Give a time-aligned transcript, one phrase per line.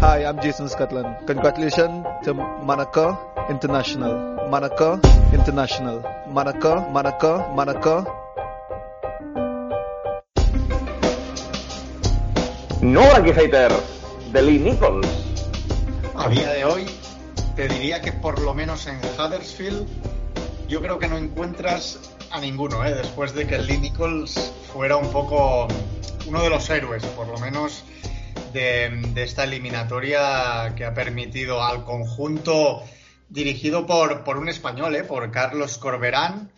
[0.00, 1.26] Hi, I'm Jason Scotland.
[1.26, 3.18] Congratulations to Monaco
[3.50, 4.46] International.
[4.48, 5.00] Monaco
[5.32, 6.04] International.
[6.28, 8.06] Monaco, Monaco, Monaco.
[12.80, 13.72] No aquí hater
[14.32, 15.08] de Lee Nichols.
[16.14, 16.86] A día de hoy
[17.56, 19.88] te diría que por lo menos en Huddersfield
[20.68, 22.94] yo creo que no encuentras a ninguno, ¿eh?
[22.94, 25.66] después de que Lee Nichols fuera un poco
[26.28, 27.82] uno de los héroes, por lo menos
[28.52, 32.82] de, esta eliminatoria que ha permitido al conjunto
[33.28, 35.04] dirigido por, por un español, ¿eh?
[35.04, 36.52] por Carlos Corberán,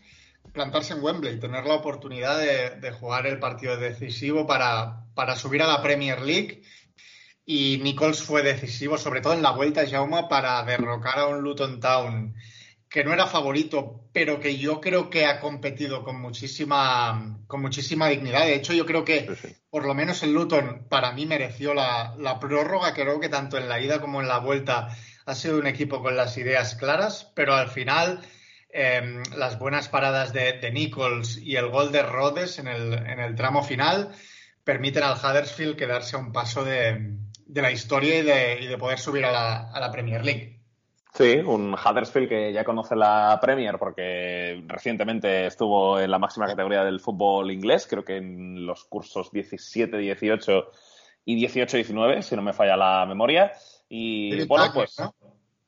[0.53, 5.67] plantarse en Wembley, tener la oportunidad de, jugar el partido decisivo para, para, subir a
[5.67, 6.63] la Premier League.
[7.45, 11.41] Y Nichols fue decisivo, sobre todo en la vuelta a Jauma, para derrocar a un
[11.41, 12.35] Luton Town
[12.91, 18.09] que no era favorito, pero que yo creo que ha competido con muchísima, con muchísima
[18.09, 18.47] dignidad.
[18.47, 19.31] De hecho, yo creo que
[19.71, 22.93] por lo menos el Luton para mí mereció la, prórroga.
[22.93, 24.89] Creo que tanto en la ida como en la vuelta
[25.25, 28.23] ha sido un equipo con las ideas claras, pero al final
[28.71, 33.37] em, las buenas paradas de, Nichols y el gol de Rhodes en el, en el
[33.37, 34.11] tramo final
[34.65, 37.19] permiten al Huddersfield quedarse a un paso de,
[37.55, 40.60] la historia y de, y de poder subir a la, a la Premier League.
[41.13, 46.85] Sí, un Huddersfield que ya conoce la Premier porque recientemente estuvo en la máxima categoría
[46.85, 50.71] del fútbol inglés, creo que en los cursos 17, 18
[51.25, 53.53] y 18-19, si no me falla la memoria.
[53.89, 54.97] Y bueno, pues.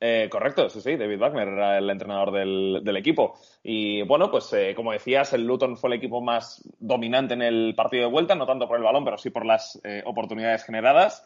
[0.04, 3.38] Eh, correcto, sí, sí, David Wagner era el entrenador del, equipo.
[3.62, 7.74] Y bueno, pues eh, como decías, el Luton fue el equipo más dominante en el
[7.76, 11.24] partido de vuelta, no tanto por el balón, pero sí por las eh, oportunidades generadas.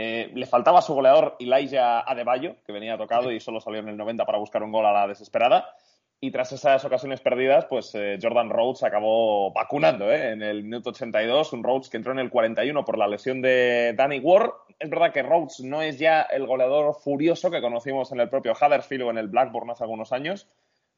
[0.00, 3.88] Eh, le faltaba a su goleador Elijah Adebayo, que venía tocado y solo salió en
[3.88, 5.74] el 90 para buscar un gol a la desesperada.
[6.20, 10.30] Y tras esas ocasiones perdidas, pues eh, Jordan Rhodes acabó vacunando ¿eh?
[10.30, 13.92] en el minuto 82, un Rhodes que entró en el 41 por la lesión de
[13.96, 14.52] Danny Ward.
[14.78, 18.52] Es verdad que Rhodes no es ya el goleador furioso que conocimos en el propio
[18.52, 20.46] Huddersfield o en el Blackburn hace algunos años,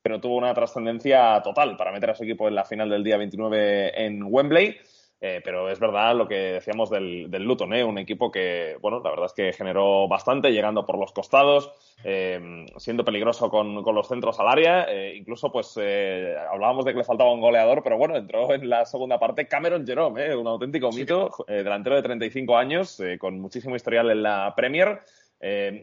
[0.03, 3.16] pero tuvo una trascendencia total para meter a su equipo en la final del día
[3.16, 4.77] 29 en Wembley.
[5.22, 7.84] Eh, pero es verdad lo que decíamos del, del Luton, ¿eh?
[7.84, 11.70] un equipo que, bueno, la verdad es que generó bastante, llegando por los costados,
[12.04, 14.86] eh, siendo peligroso con, con, los centros al área.
[14.88, 18.86] Eh, incluso, pues, hablábamos de que le faltaba un goleador, pero bueno, entró en la
[18.86, 24.22] segunda parte Cameron Jerome, un auténtico mito, delantero de 35 años, con muchísimo historial en
[24.22, 25.03] la Premier.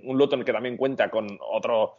[0.04, 1.94] un Luton que también cuenta con otro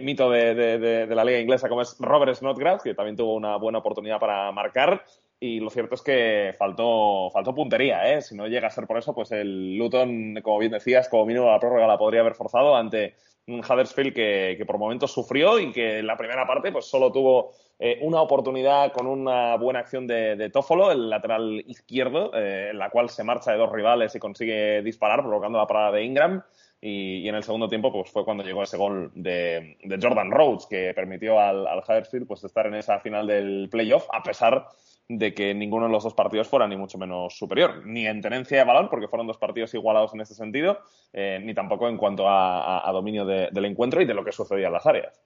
[0.00, 3.56] mito de, de, de, la liga inglesa como es Robert Snodgrass, que también tuvo una
[3.56, 5.02] buena oportunidad para marcar
[5.40, 8.22] y lo cierto es que faltó, faltó puntería, ¿eh?
[8.22, 11.46] Si no llega a ser por eso, pues el Luton, como bien decías, como mínimo
[11.46, 13.14] la prórroga la podría haber forzado ante
[13.46, 17.10] un Huddersfield que, que por momentos sufrió y que en la primera parte pues solo
[17.10, 22.70] tuvo eh, una oportunidad con una buena acción de, de Tófolo, el lateral izquierdo, eh,
[22.70, 26.02] en la cual se marcha de dos rivales y consigue disparar, provocando la parada de
[26.02, 26.42] Ingram.
[26.80, 30.30] Y, y, en el segundo tiempo pues fue cuando llegó ese gol de, de Jordan
[30.30, 34.64] Rhodes que permitió al, al Huddersfield pues estar en esa final del playoff a pesar
[35.08, 38.58] de que ninguno de los dos partidos fuera ni mucho menos superior, ni en tenencia
[38.58, 40.80] de balón, porque fueron dos partidos igualados en este sentido,
[41.14, 44.72] eh, ni tampoco en cuanto a, dominio del encuentro y de lo que sucedía en
[44.74, 45.18] las áreas.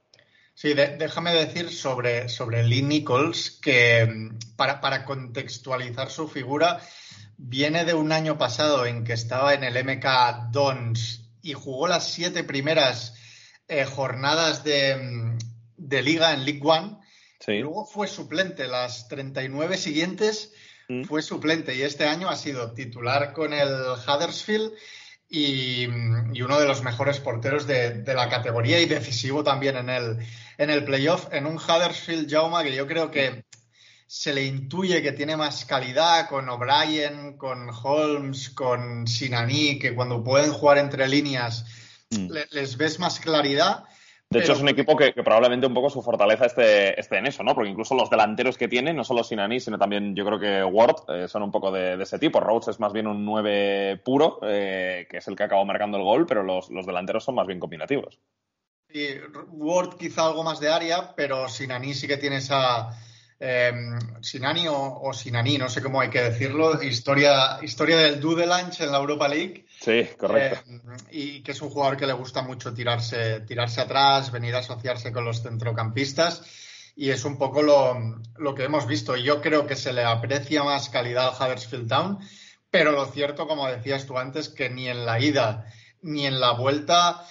[0.55, 6.79] Sí, déjame decir sobre, sobre Lee Nichols que mm, para, contextualizar su figura,
[7.37, 12.07] viene de un año pasado en que estaba en el MK Dons y jugó las
[12.13, 13.17] siete primeras
[13.67, 15.39] eh, jornadas mm,
[15.77, 17.02] de liga en League One
[17.47, 20.53] Luego fue suplente, las 39 siguientes
[20.89, 21.05] mm.
[21.05, 24.73] fue suplente y este año ha sido titular con el Huddersfield
[25.29, 30.19] y, uno de los mejores porteros de, la categoría y decisivo también en el,
[30.59, 33.45] en el playoff, en un Huddersfield Jauma que yo creo que
[34.07, 40.23] se le intuye que tiene más calidad con O'Brien, con Holmes, con Sinani, que cuando
[40.23, 41.65] pueden jugar entre líneas
[42.11, 42.31] mm.
[42.51, 43.85] les ves más claridad
[44.33, 47.43] de hecho, es un equipo que, probablemente un poco su fortaleza esté, esté, en eso,
[47.43, 47.55] ¿no?
[47.55, 50.97] Porque incluso los delanteros que tiene, no solo Sinani, sino también yo creo que Ward,
[51.09, 52.41] eh, son un poco de, ese tipo.
[52.41, 56.05] Rhodes es más bien un 9 puro, eh, que es el que acabó marcando el
[56.05, 58.19] gol, pero los, delanteros son más bien combinativos.
[58.89, 59.09] Sí,
[59.51, 62.91] Ward quizá algo más de área, pero Sinani sí que tiene esa
[63.45, 63.73] eh,
[64.21, 68.99] Sinani o, Sinani, no sé cómo hay que decirlo, historia, historia del Dudelange en la
[68.99, 69.67] Europa League.
[69.81, 70.63] Sí, correcto.
[70.71, 70.81] Em,
[71.11, 75.11] y que es un jugador que le gusta mucho tirarse, tirarse atrás, venir a asociarse
[75.11, 76.45] con los centrocampistas.
[76.95, 79.17] Y es un poco lo, que hemos visto.
[79.17, 82.19] Yo creo que se le aprecia más calidad al Huddersfield Town,
[82.71, 85.67] pero lo cierto, como decías tú antes, que ni en la ida
[86.01, 87.27] ni en la vuelta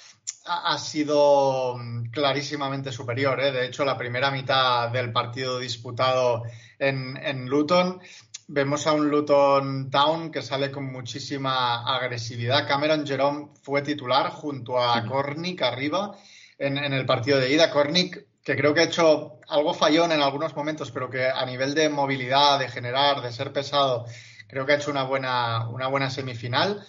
[0.53, 3.39] ha sido mm, clarísimamente superior.
[3.39, 3.51] ¿eh?
[3.51, 6.43] De hecho, la primera mitad del partido disputado
[6.79, 8.01] en, Luton
[8.47, 12.67] vemos a un Luton Town que sale con muchísima agresividad.
[12.67, 16.17] Cameron Jerome fue titular junto a Cornick arriba
[16.57, 17.71] en, el partido de ida.
[17.71, 21.73] Cornick, que creo que ha hecho algo fallón en algunos momentos, pero que a nivel
[21.73, 24.05] de movilidad, de generar, de ser pesado,
[24.47, 26.85] creo que ha hecho una buena, una buena semifinal.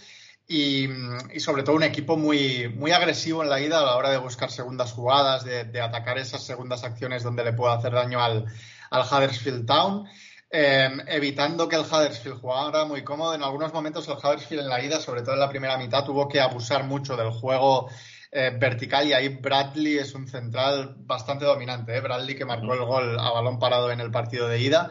[0.54, 0.86] Y,
[1.40, 4.50] sobre todo un equipo muy, muy agresivo en la ida a la hora de buscar
[4.50, 8.44] segundas jugadas, de, atacar esas segundas acciones donde le pueda hacer daño al,
[8.90, 10.06] al Huddersfield Town.
[10.50, 13.34] Em, evitando que el Huddersfield jugara muy cómodo.
[13.34, 16.28] En algunos momentos el Huddersfield en la ida, sobre todo en la primera mitad, tuvo
[16.28, 17.88] que abusar mucho del juego
[18.30, 21.96] eh, vertical y ahí Bradley es un central bastante dominante.
[21.96, 22.00] ¿eh?
[22.02, 24.90] Bradley que marcó el gol a balón parado en el partido de ida.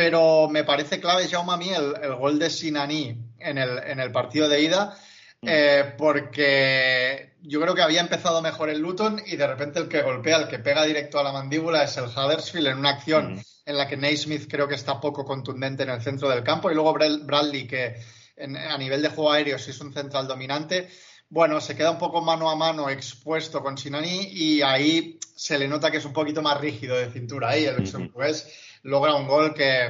[0.00, 4.10] Pero me parece clave, Jaume, a mí el, gol de Sinani en el, en el
[4.10, 4.96] partido de ida.
[5.42, 10.00] Eh, porque yo creo que había empezado mejor el Luton y de repente el que
[10.00, 13.76] golpea, el que pega directo a la mandíbula es el Huddersfield en una acción en
[13.76, 16.94] la que Naismith creo que está poco contundente en el centro del campo y luego
[16.94, 18.00] Bradley que
[18.38, 20.88] a nivel de juego aéreo sí es un central dominante.
[21.28, 25.68] Bueno, se queda un poco mano a mano expuesto con Sinani y ahí se le
[25.68, 27.50] nota que es un poquito más rígido de cintura.
[27.50, 28.46] Ahí el pues
[28.82, 29.88] logra un gol que,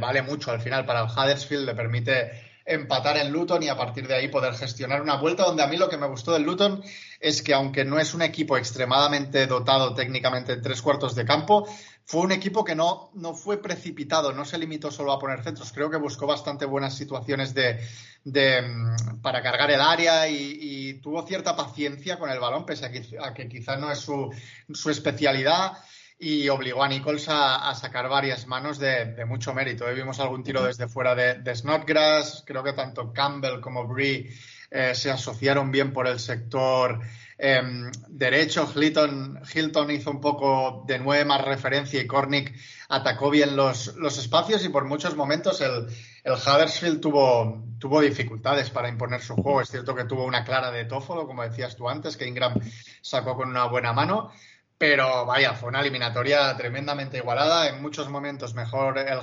[0.00, 2.30] vale mucho al final para el Huddersfield, le permite
[2.66, 5.76] empatar en Luton y a partir de ahí poder gestionar una vuelta donde a mí
[5.76, 6.82] lo que me gustó del Luton
[7.20, 11.68] es que aunque no es un equipo extremadamente dotado técnicamente en tres cuartos de campo,
[12.06, 15.72] fue un equipo que no, no fue precipitado, no se limitó solo a poner centros,
[15.72, 17.80] creo que buscó bastante buenas situaciones de,
[18.24, 22.90] de mm, para cargar el área y, tuvo cierta paciencia con el balón, pese a
[22.90, 24.30] que, a que quizá no es su,
[24.72, 25.72] su especialidad
[26.18, 29.88] y obligó a Nichols a, sacar varias manos de, mucho mérito.
[29.88, 29.94] ¿eh?
[29.94, 34.30] Vimos algún tiro desde fuera de, Snodgrass, creo que tanto Campbell como Bree
[34.70, 37.00] eh, se asociaron bien por el sector
[37.36, 38.70] em, derecho.
[38.74, 42.54] Hilton, Hilton hizo un poco de nueve más referencia y Cornick
[42.88, 45.88] atacó bien los, los espacios y por muchos momentos el,
[46.24, 49.60] el Huddersfield tuvo, tuvo dificultades para imponer su juego.
[49.60, 52.54] Es cierto que tuvo una clara de Tófolo, como decías tú antes, que Ingram
[53.02, 54.30] sacó con una buena mano.
[54.76, 59.20] Pero vaya, fue una eliminatoria tremendamente igualada, en muchos momentos mejor el,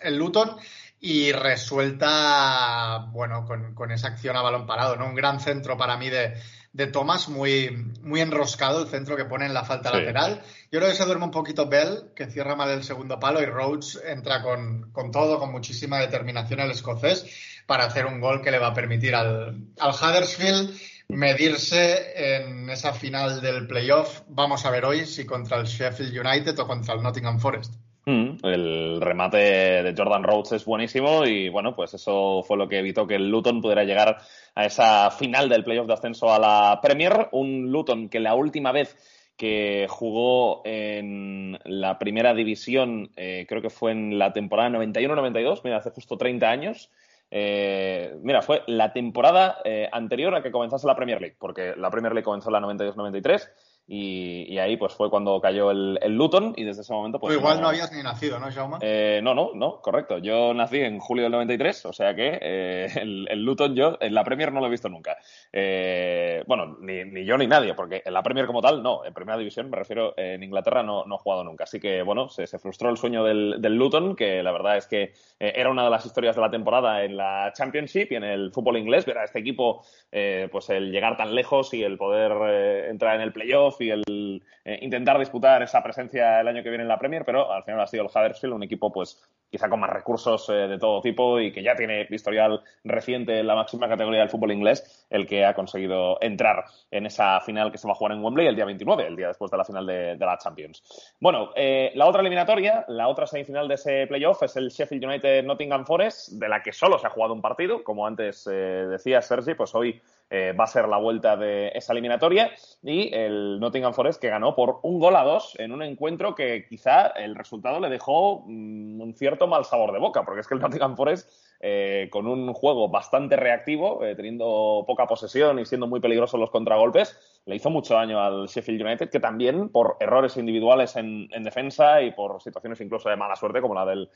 [0.00, 0.56] el, Luton
[1.00, 5.06] y resuelta, bueno, con, esa acción a balón parado, ¿no?
[5.06, 6.34] Un gran centro para mí de,
[6.72, 10.42] de Thomas, muy, muy enroscado, el centro que pone en la falta lateral.
[10.70, 13.46] Yo creo que se duerme un poquito Bell, que cierra mal el segundo palo, y
[13.46, 17.26] Rhodes entra con, con todo, con muchísima determinación el escocés,
[17.66, 20.78] para hacer un gol que le va a permitir al, al Huddersfield
[21.08, 24.22] medirse en esa final del playoff.
[24.28, 27.74] Vamos a ver hoy si contra el Sheffield United o contra el Nottingham Forest.
[28.04, 32.78] Mm, el remate de Jordan Rhodes es buenísimo y bueno, pues eso fue lo que
[32.78, 34.18] evitó que el Luton pudiera llegar
[34.54, 37.28] a esa final del playoff de ascenso a la Premier.
[37.32, 38.96] Un Luton que la última vez
[39.36, 45.76] que jugó en la primera división, eh, creo que fue en la temporada 91-92, mira,
[45.76, 46.90] hace justo 30 años,
[47.30, 51.90] eh, mira, fue la temporada eh, anterior a que comenzase la Premier League, porque la
[51.90, 53.50] Premier League comenzó en la 92-93
[53.90, 57.34] y, ahí pues fue cuando cayó el, Luton y desde ese momento pues...
[57.34, 58.76] igual no, habías ni nacido, ¿no, Jaume?
[58.82, 60.18] Eh, no, no, no, correcto.
[60.18, 64.24] Yo nací en julio del 93, o sea que eh, el, Luton yo en la
[64.24, 65.16] Premier no lo he visto nunca.
[65.50, 69.38] Eh, bueno, ni, yo ni nadie, porque en la Premier como tal no, en Primera
[69.38, 71.64] División me refiero, en Inglaterra no, no he jugado nunca.
[71.64, 75.14] Así que bueno, se, frustró el sueño del, del, Luton, que la verdad es que
[75.38, 78.76] era una de las historias de la temporada en la Championship y en el fútbol
[78.76, 83.22] inglés, ver a este equipo pues el llegar tan lejos y el poder entrar en
[83.22, 86.98] el playoff y el eh, intentar disputar esa presencia el año que viene en la
[86.98, 90.48] Premier, pero al final ha sido el Huddersfield un equipo pues quizá con más recursos
[90.50, 94.28] eh, de todo tipo y que ya tiene historial reciente en la máxima categoría del
[94.28, 98.12] fútbol inglés, el que ha conseguido entrar en esa final que se va a jugar
[98.12, 100.82] en Wembley el día 29, el día después de la final de, la Champions.
[101.20, 105.44] Bueno, eh, la otra eliminatoria, la otra semifinal de ese playoff es el Sheffield United
[105.44, 109.54] Nottingham Forest, de la que solo se ha jugado un partido, como antes decía Sergi,
[109.54, 110.00] pues hoy
[110.30, 112.50] eh, va a ser la vuelta de esa eliminatoria
[112.82, 116.66] y el Nottingham Forest que ganó por un gol a dos en un encuentro que
[116.68, 120.54] quizá el resultado le dejó mm, un cierto mal sabor de boca, porque es que
[120.54, 121.30] el Nottingham Forest
[121.60, 126.50] eh, con un juego bastante reactivo, eh, teniendo poca posesión y siendo muy peligroso los
[126.50, 132.02] contragolpes, le hizo mucho daño al Sheffield United, que también por errores individuales en, defensa
[132.02, 134.10] y por situaciones incluso de mala suerte, como la del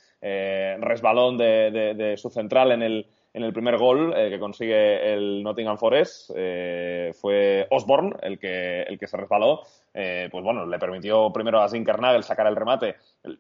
[0.81, 5.79] resbalón de su central en el en el primer gol eh, que consigue el Nottingham
[5.79, 9.63] Forest eh, fue Osborne el que, el que se resbaló.
[9.95, 12.97] Eh, pues bueno, le permitió primero a Zinkernagel sacar el remate,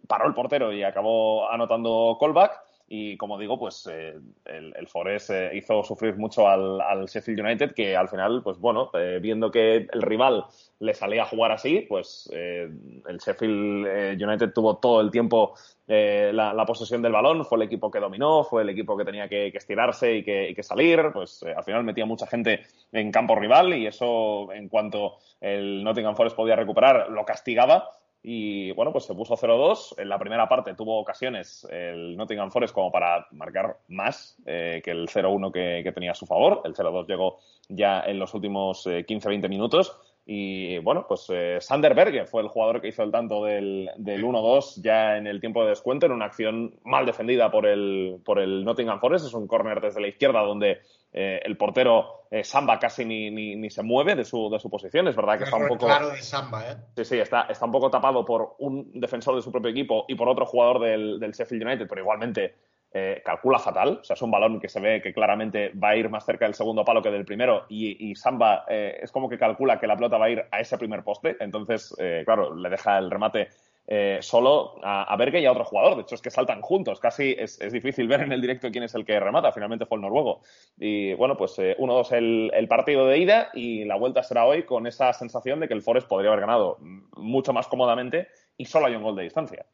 [0.06, 2.61] paró el portero y acabó anotando callback.
[2.94, 7.72] Y como digo, pues eh, el, el, Forest eh, hizo sufrir mucho al, Sheffield United,
[7.72, 10.44] que al final, pues bueno, eh, viendo que el rival
[10.78, 15.54] le salía a jugar así, pues el Sheffield United tuvo todo el tiempo
[15.87, 19.46] la, posesión del balón, fue el equipo que dominó, fue el equipo que tenía que,
[19.46, 23.72] estirarse y que, y que, salir, pues al final metía mucha gente en campo rival
[23.72, 27.88] y eso, en cuanto el Nottingham Forest podía recuperar, lo castigaba
[28.24, 29.94] y bueno, pues se puso 0-2.
[29.98, 34.92] En la primera parte tuvo ocasiones el Nottingham Forest como para marcar más eh, que
[34.92, 36.62] el 0-1 que, tenía a su favor.
[36.64, 37.38] El 0-2 llegó
[37.68, 39.98] ya en los últimos 15-20 eh, minutos.
[40.24, 44.22] Y bueno, pues eh, Sander Berge fue el jugador que hizo el tanto del, del
[44.22, 48.38] 1-2 ya en el tiempo de descuento, en una acción mal defendida por el, por
[48.38, 49.26] el Nottingham Forest.
[49.26, 50.78] Es un córner desde la izquierda donde
[51.12, 55.09] eh, el portero eh, Samba casi ni, ni, se mueve de su, de su posición.
[55.09, 55.87] Es verdad que está un poco.
[55.87, 56.76] Claro de Samba, ¿eh?
[56.97, 60.14] Sí, sí, está, está un poco tapado por un defensor de su propio equipo y
[60.14, 62.54] por otro jugador del, del Sheffield United, pero igualmente
[62.90, 63.99] eh, calcula fatal.
[64.00, 66.47] O sea, es un balón que se ve que claramente va a ir más cerca
[66.47, 69.97] del segundo palo que del primero y, y Samba es como que calcula que la
[69.97, 71.37] pelota va a ir a ese primer poste.
[71.40, 73.49] Entonces, claro, le deja el remate
[73.86, 75.96] eh, solo a, a, Berge y a otro jugador.
[75.96, 77.00] De hecho, es que saltan juntos.
[77.00, 79.52] Casi es, difícil ver en el directo quién es el que remata.
[79.52, 80.42] Finalmente fue el noruego.
[80.78, 84.86] Y bueno, pues 1-2 eh, el, partido de ida y la vuelta será hoy con
[84.86, 86.78] esa sensación de que el Forest podría haber ganado
[87.16, 89.66] mucho más cómodamente y solo hay un gol de distancia.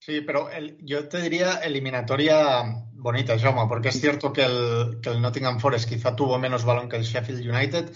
[0.00, 0.48] Sí, pero
[0.80, 5.88] yo te diría eliminatoria bonita, Jaume, porque es cierto que el, que el Nottingham Forest
[5.88, 7.90] quizá tuvo menos balón que el Sheffield United,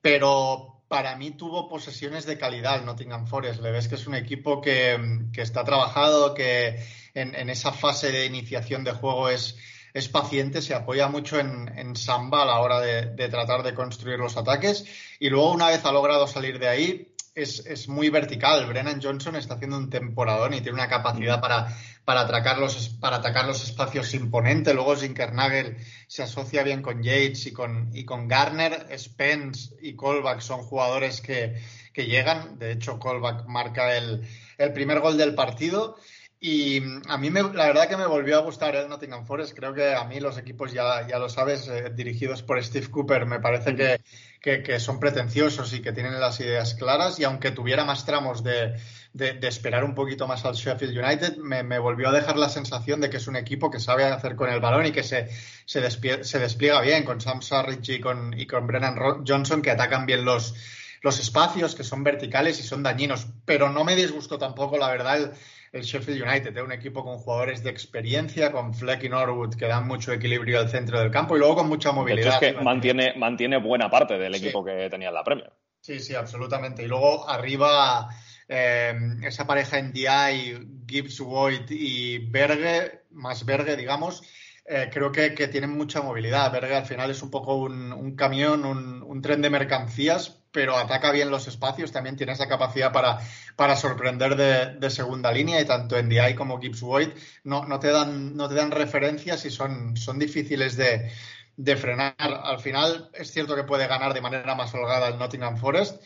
[0.00, 3.60] pero para mí tuvo posesiones de calidad el Nottingham Forest.
[3.60, 4.98] Le ves que es un equipo que,
[5.36, 6.80] está trabajado, que
[7.14, 9.56] en, esa fase de iniciación de juego es,
[9.94, 14.18] es paciente, se apoya mucho en, Samba a la hora de, de, tratar de construir
[14.18, 14.84] los ataques
[15.18, 18.66] y luego una vez ha logrado salir de ahí, es, muy vertical.
[18.66, 21.68] Brennan Johnson está haciendo un temporadón y tiene una capacidad para,
[22.06, 24.72] para, atacar, los, para atacar los espacios imponente.
[24.72, 28.86] Luego Zinkernagel se asocia bien con Yates y con, y con Garner.
[28.96, 31.60] Spence y Colback son jugadores que,
[31.92, 32.60] que llegan.
[32.60, 34.24] De hecho, Colback marca el,
[34.56, 35.96] el primer gol del partido.
[36.38, 39.56] Y a mí me, la verdad que me volvió a gustar el Nottingham Forest.
[39.56, 43.26] Creo que a mí los equipos, ya, ya lo sabes, eh, dirigidos por Steve Cooper,
[43.26, 47.18] me parece que, que, son pretenciosos y que tienen las ideas claras.
[47.18, 48.76] Y aunque tuviera más tramos de,
[49.16, 53.00] de, esperar un poquito más al Sheffield United, me, me, volvió a dejar la sensación
[53.00, 55.28] de que es un equipo que sabe hacer con el balón y que se,
[55.64, 60.24] se, despliega bien con Sam Sarrich y con, y con Brennan Johnson, que atacan bien
[60.24, 60.54] los,
[61.02, 63.26] los espacios, que son verticales y son dañinos.
[63.44, 65.32] Pero no me disgustó tampoco, la verdad, el
[65.76, 69.66] el Sheffield United, es un equipo con jugadores de experiencia, con Fleck y Norwood que
[69.66, 72.42] dan mucho equilibrio al centro del campo y luego con mucha movilidad.
[72.42, 75.52] es que mantiene, mantiene buena parte del equipo que tenía en la Premier.
[75.80, 76.82] Sí, sí, absolutamente.
[76.82, 78.08] Y luego arriba
[78.48, 84.22] eh, esa pareja en DI, Gibbs, White y Berge, más Berge, digamos,
[84.68, 86.50] eh, creo que, tienen mucha movilidad.
[86.52, 91.30] Berge al final es un poco un, camión, un, tren de mercancías, pero ataca bien
[91.30, 93.18] los espacios, también tiene esa capacidad para,
[93.54, 98.36] para sorprender de, segunda línea y tanto en como Gibbs White no, no, te, dan,
[98.36, 101.10] no te dan referencias y son, son difíciles de,
[101.56, 102.14] de frenar.
[102.18, 106.02] Al final es cierto que puede ganar de manera más holgada el Nottingham Forest,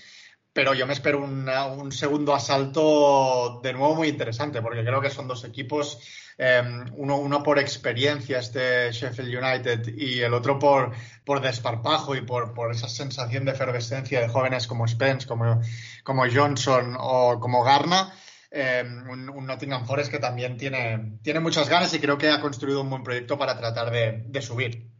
[0.53, 5.29] pero yo me espero un segundo asalto de nuevo muy interesante, porque creo que son
[5.29, 5.99] dos equipos
[6.43, 10.93] Em, uno, uno, por experiencia, este Sheffield United, y el otro por,
[11.23, 15.61] por desparpajo y por, por esa sensación de efervescencia de jóvenes como Spence, como,
[16.03, 18.15] como Johnson o como Garna.
[18.51, 22.81] Em, un, Nottingham Forest que también tiene, tiene muchas ganas y creo que ha construido
[22.81, 25.00] un buen proyecto para tratar de, de subir.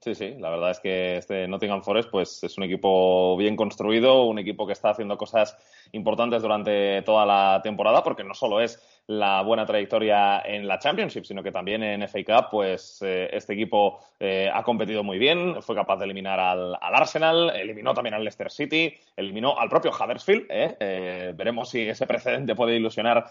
[0.00, 4.24] Sí, sí, la verdad es que este Nottingham Forest pues, es un equipo bien construido,
[4.24, 5.56] un equipo que está haciendo cosas
[5.92, 11.24] importantes durante toda la temporada, porque no solo es la buena trayectoria en la Championship,
[11.24, 15.62] sino que también en FA Cup, pues eh, este equipo eh, ha competido muy bien,
[15.62, 20.46] fue capaz de eliminar al, Arsenal, eliminó también al Leicester City, eliminó al propio Huddersfield.
[20.48, 21.32] ¿eh?
[21.36, 23.26] veremos si ese precedente puede ilusionar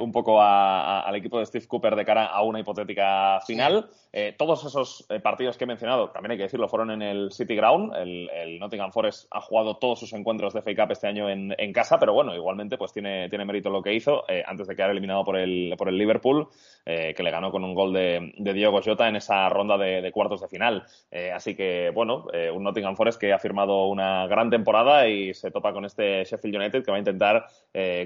[0.00, 3.88] un poco al equipo de Steve Cooper de cara a una hipotética final.
[4.36, 7.94] todos esos partidos que he mencionado, también hay que decirlo, fueron en el City Ground.
[7.94, 11.72] El, Nottingham Forest ha jugado todos sus encuentros de FA Cup este año en, en
[11.72, 15.24] casa, pero bueno, igualmente pues tiene, tiene mérito lo que hizo antes de que eliminado
[15.24, 16.48] por el, por el Liverpool,
[16.86, 20.12] eh, que le ganó con un gol de, de Diego Jota en esa ronda de,
[20.12, 20.84] cuartos de final.
[21.10, 25.32] Eh, así que, bueno, eh, un Nottingham Forest que ha firmado una gran temporada y
[25.32, 27.46] se topa con este Sheffield United que va a intentar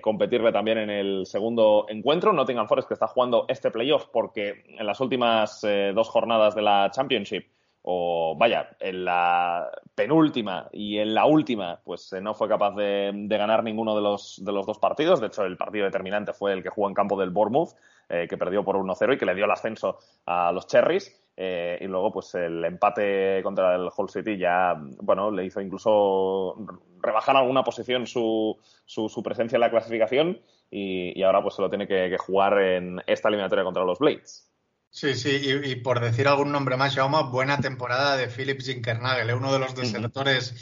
[0.01, 2.33] competirle también en el segundo encuentro.
[2.33, 5.61] Nottingham Forest que está jugando este playoff porque en las últimas
[5.95, 7.47] dos jornadas de la Championship
[7.91, 13.13] o vaya, en la penúltima y en la última, pues eh, no fue capaz de,
[13.31, 15.23] ganar ninguno de los, de los dos partidos.
[15.23, 17.71] De hecho, el partido determinante fue el que jugó en campo del Bournemouth,
[18.09, 21.15] que perdió por 1-0 y que le dio el ascenso a los Cherries.
[21.37, 26.57] y luego, pues el empate contra el Hull City ya, bueno, le hizo incluso
[27.03, 30.41] rebajar alguna posición su, su, presencia en la clasificación
[30.71, 34.48] y, ahora pues se lo tiene que, jugar en esta eliminatoria contra los Blades.
[34.91, 39.35] Sí, sí, y, por decir algún nombre más, Jaume, buena temporada de Philips Zinkernagel, ¿eh?
[39.35, 40.55] uno de los desertores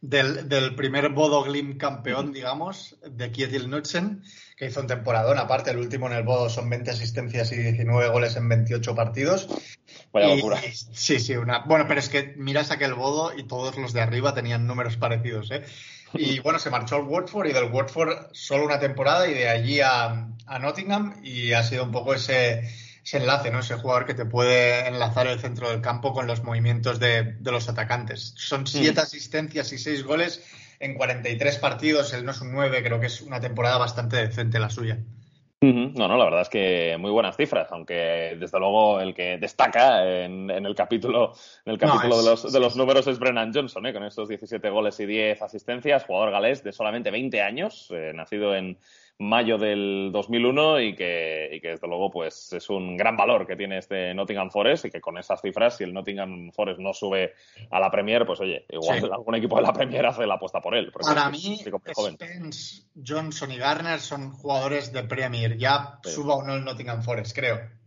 [0.00, 4.22] del, del, primer Bodo Glim campeón, digamos, de Kietil Nutzen,
[4.56, 5.38] que hizo un temporadón.
[5.38, 9.48] Aparte, el último en el Bodo son 20 asistencias y 19 goles en 28 partidos.
[10.12, 10.60] Vaya locura.
[10.92, 11.60] sí, sí, una.
[11.60, 15.50] Bueno, pero es que miras aquel Bodo y todos los de arriba tenían números parecidos,
[15.50, 15.64] ¿eh?
[16.14, 19.80] Y bueno, se marchó al Watford y del Watford solo una temporada y de allí
[19.80, 22.62] a, a Nottingham y ha sido un poco ese
[23.04, 23.60] ese enlace, ¿no?
[23.60, 27.68] Ese jugador que te puede enlazar el centro del campo con los movimientos de, los
[27.68, 28.34] atacantes.
[28.36, 30.44] Son siete asistencias y seis goles
[30.78, 32.12] en 43 partidos.
[32.12, 34.98] Él no es un 9, creo que es una temporada bastante decente la suya.
[35.62, 40.24] No, no, la verdad es que muy buenas cifras, aunque desde luego el que destaca
[40.24, 41.34] en, el capítulo,
[41.66, 43.92] en el capítulo de, los, de los números es Brennan Johnson, ¿eh?
[43.92, 48.56] con estos 17 goles y 10 asistencias, jugador galés de solamente 20 años, eh, nacido
[48.56, 48.78] en,
[49.20, 53.54] mayo del 2001 y que, y que desde luego pues es un gran valor que
[53.54, 57.34] tiene este Nottingham Forest y que con esas cifras si el Nottingham Forest no sube
[57.70, 60.74] a la Premier pues oye igual algún equipo de la Premier hace la apuesta por
[60.74, 61.60] él para mí
[61.94, 65.56] Spence, Johnson y Garner son jugadores de Premier.
[65.56, 67.79] Ya suba o no el Nottingham Forest creo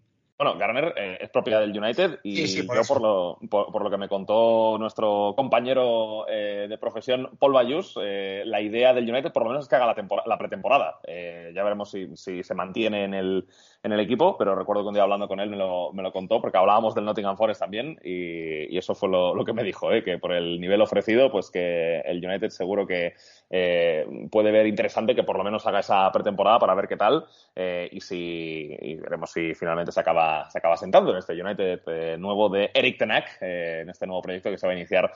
[0.44, 4.10] bueno, Garner eh, es propiedad del United y yo por lo, por, lo, que me
[4.10, 9.50] contó nuestro compañero eh, de profesión, Paul Bayus, eh, la idea del United por lo
[9.50, 9.96] menos es que haga la,
[10.26, 11.00] la pretemporada.
[11.08, 13.48] ya veremos si, si, se mantiene en el,
[13.84, 16.14] en el equipo, pero recuerdo que un día hablando con él me lo, me lo
[16.14, 20.04] contó, porque hablábamos del Nottingham Forest también, y, eso fue lo, que me dijo, ¿eh?
[20.04, 23.14] que por el nivel ofrecido, pues que el United seguro que
[23.50, 27.26] eh, puede ver interesante que por lo menos haga esa pretemporada para ver qué tal,
[27.56, 31.82] eh, y si y veremos si finalmente se acaba, se acaba sentando en este United
[31.88, 35.12] eh, nuevo de Eric Tenak, en este nuevo proyecto que se va a iniciar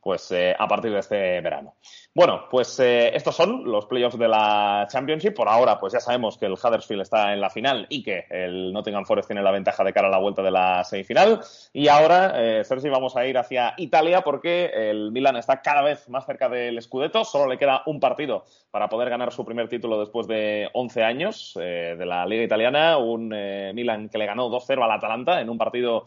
[0.00, 1.74] pues eh, a partir de este verano.
[2.14, 5.34] Bueno, pues eh, estos son los playoffs de la Championship.
[5.34, 8.72] Por ahora, pues ya sabemos que el Huddersfield está en la final y que el
[8.72, 11.40] Nottingham Forest tiene la ventaja de cara a la vuelta de la semifinal.
[11.72, 16.08] Y ahora, eh, Sergi, vamos a ir hacia Italia porque el Milan está cada vez
[16.08, 17.24] más cerca del Scudetto.
[17.24, 21.52] Solo le queda un partido para poder ganar su primer título después de 11 años
[21.56, 22.96] de la Liga Italiana.
[22.98, 23.28] Un
[23.74, 26.06] Milan que le ganó 2-0 al Atalanta en un partido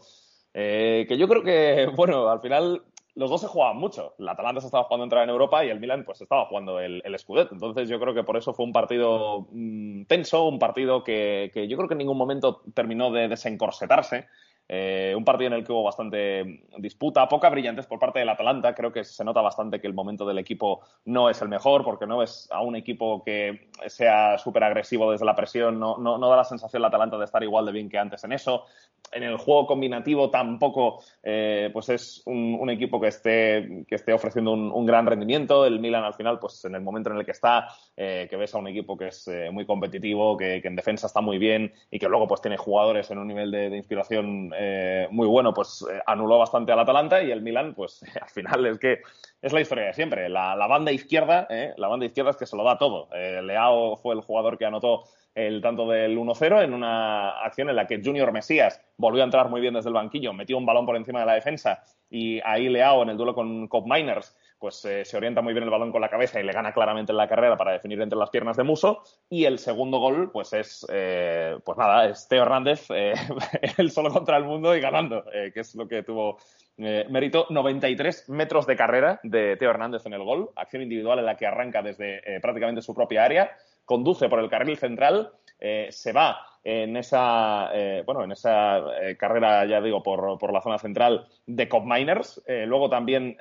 [0.52, 2.82] que yo creo que, bueno, al final
[3.14, 4.14] los dos se jugaban mucho.
[4.18, 7.00] El Atalanta se estaba jugando entrar en Europa y el Milan pues estaba jugando el,
[7.04, 7.54] el Scudetto.
[7.54, 11.68] Entonces yo creo que por eso fue un partido mm, tenso, un partido que, que,
[11.68, 14.26] yo creo que en ningún momento terminó de desencorsetarse.
[14.66, 18.74] Eh, un partido en el que hubo bastante disputa, poca brillantez por parte del Atalanta.
[18.74, 22.06] Creo que se nota bastante que el momento del equipo no es el mejor, porque
[22.06, 25.78] no es a un equipo que sea súper agresivo desde la presión.
[25.78, 28.32] No, no, da la sensación el Atalanta de estar igual de bien que antes en
[28.32, 28.64] eso.
[29.12, 34.52] En el juego combinativo tampoco eh, pues es un, equipo que esté, que esté ofreciendo
[34.52, 35.66] un, gran rendimiento.
[35.66, 38.54] El Milan al final, pues en el momento en el que está, eh, que ves
[38.54, 42.08] a un equipo que es muy competitivo, que, en defensa está muy bien y que
[42.08, 46.38] luego pues tiene jugadores en un nivel de inspiración eh, muy bueno, pues eh, anuló
[46.38, 49.00] bastante al Atalanta y el Milan, pues al final es que
[49.42, 50.28] es la historia de siempre.
[50.28, 53.08] La, banda izquierda, eh, la banda izquierda es que se lo da todo.
[53.12, 57.86] Leao fue el jugador que anotó el tanto del 1-0 en una acción en la
[57.86, 60.96] que Junior Mesías volvió a entrar muy bien desde el banquillo, metió un balón por
[60.96, 65.04] encima de la defensa y ahí Leao en el duelo con Cop Miners pues eh,
[65.04, 67.28] se orienta muy bien el balón con la cabeza y le gana claramente en la
[67.28, 69.02] carrera para definir entre las piernas de Muso.
[69.28, 73.12] Y el segundo gol, pues es, eh, pues nada, es Teo Hernández, eh,
[73.76, 75.22] él solo contra el mundo y ganando,
[75.52, 76.38] que es lo que tuvo
[76.78, 77.46] mérito.
[77.50, 81.46] 93 metros de carrera de Teo Hernández en el gol, acción individual en la que
[81.46, 83.50] arranca desde prácticamente su propia área,
[83.84, 85.30] conduce por el carril central,
[85.90, 90.62] se va en esa, eh, bueno, en esa eh, carrera, ya digo, por, por, la
[90.62, 92.42] zona central de Cop Miners.
[92.46, 93.36] Eh, luego también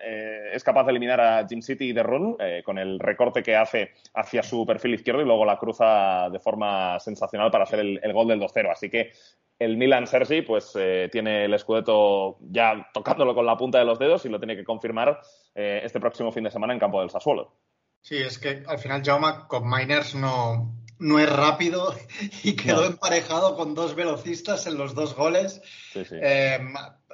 [0.51, 4.43] es capaz de eliminar a Jim City The Run con el recorte que hace hacia
[4.43, 8.27] su perfil izquierdo y luego la cruza de forma sensacional para hacer el, el gol
[8.27, 8.71] del 2-0.
[8.71, 9.11] Así que
[9.57, 10.77] el Milan Sergi pues
[11.11, 14.65] tiene el escudeto ya tocándolo con la punta de los dedos y lo tiene que
[14.65, 15.21] confirmar
[15.55, 17.53] este próximo fin de semana en campo del Sassuolo.
[18.01, 21.95] Sí, es que al final Jaume Cop Miners no, no es rápido
[22.43, 25.61] y quedó emparejado con dos velocistas en los dos goles.
[25.95, 26.59] Eh,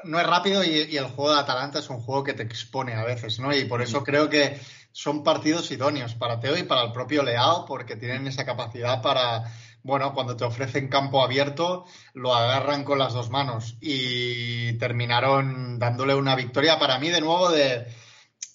[0.04, 3.04] no es rápido y, el juego de Atalanta es un juego que te expone a
[3.04, 3.54] veces, ¿no?
[3.54, 4.60] Y por eso creo que
[4.92, 9.44] son partidos idóneos para Teo y para el propio Leao, porque tienen esa capacidad para,
[9.84, 16.16] bueno, cuando te ofrecen campo abierto, lo agarran con las dos manos y terminaron dándole
[16.16, 17.86] una victoria para mí de nuevo de,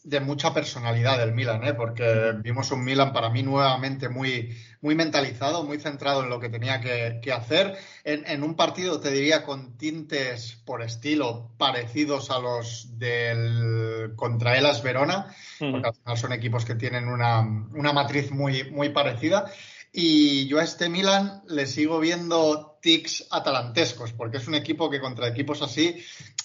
[0.05, 1.73] de mucha personalidad del Milan, ¿eh?
[1.73, 6.51] porque vimos un Milan para mí nuevamente muy, muy mentalizado, muy centrado en lo que
[6.51, 7.75] tenía que, hacer.
[8.05, 14.83] En, un partido, te diría, con tintes por estilo parecidos a los del contra Elas
[14.83, 19.51] Verona, porque al final son equipos que tienen una, una matriz muy, muy parecida.
[19.91, 25.01] Y yo a este Milan le sigo viendo tics atalantescos, porque es un equipo que
[25.01, 26.05] contra equipos así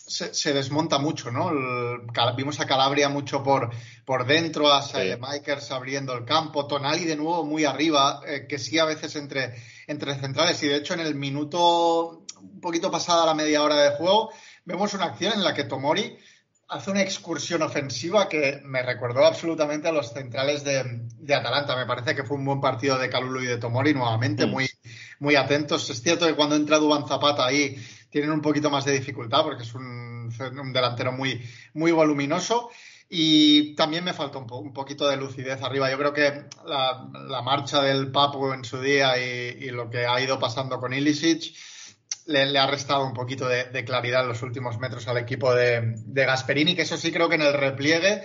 [0.10, 1.52] se, desmonta mucho, ¿no?
[2.36, 3.70] vimos a Calabria mucho por,
[4.04, 4.84] por dentro, a
[5.20, 9.56] Makers abriendo el campo, Tonali de nuevo muy arriba, eh, que sí a veces entre,
[9.88, 10.62] entre centrales.
[10.64, 14.32] Y de hecho, en el minuto un poquito pasada la media hora de juego,
[14.66, 16.18] vemos una acción en la que Tomori
[16.70, 21.76] hace una excursión ofensiva que me recordó absolutamente a los centrales de, Atalanta.
[21.76, 24.50] Me parece que fue un buen partido de Calulu y de Tomori nuevamente, mm.
[24.50, 24.70] muy,
[25.20, 25.90] muy atentos.
[25.90, 27.78] Es cierto que cuando entra Duban Zapata ahí
[28.10, 30.32] tienen un poquito más de dificultad porque es un,
[30.74, 31.42] delantero muy,
[31.74, 32.70] muy voluminoso.
[33.12, 35.90] Y también me falta un, poquito de lucidez arriba.
[35.90, 40.22] Yo creo que la, marcha del Papu en su día y, y, lo que ha
[40.22, 41.56] ido pasando con Ilicic
[42.30, 46.76] le, ha restado un poquito de, claridad en los últimos metros al equipo de, Gasperini,
[46.76, 48.24] que eso sí creo que en el repliegue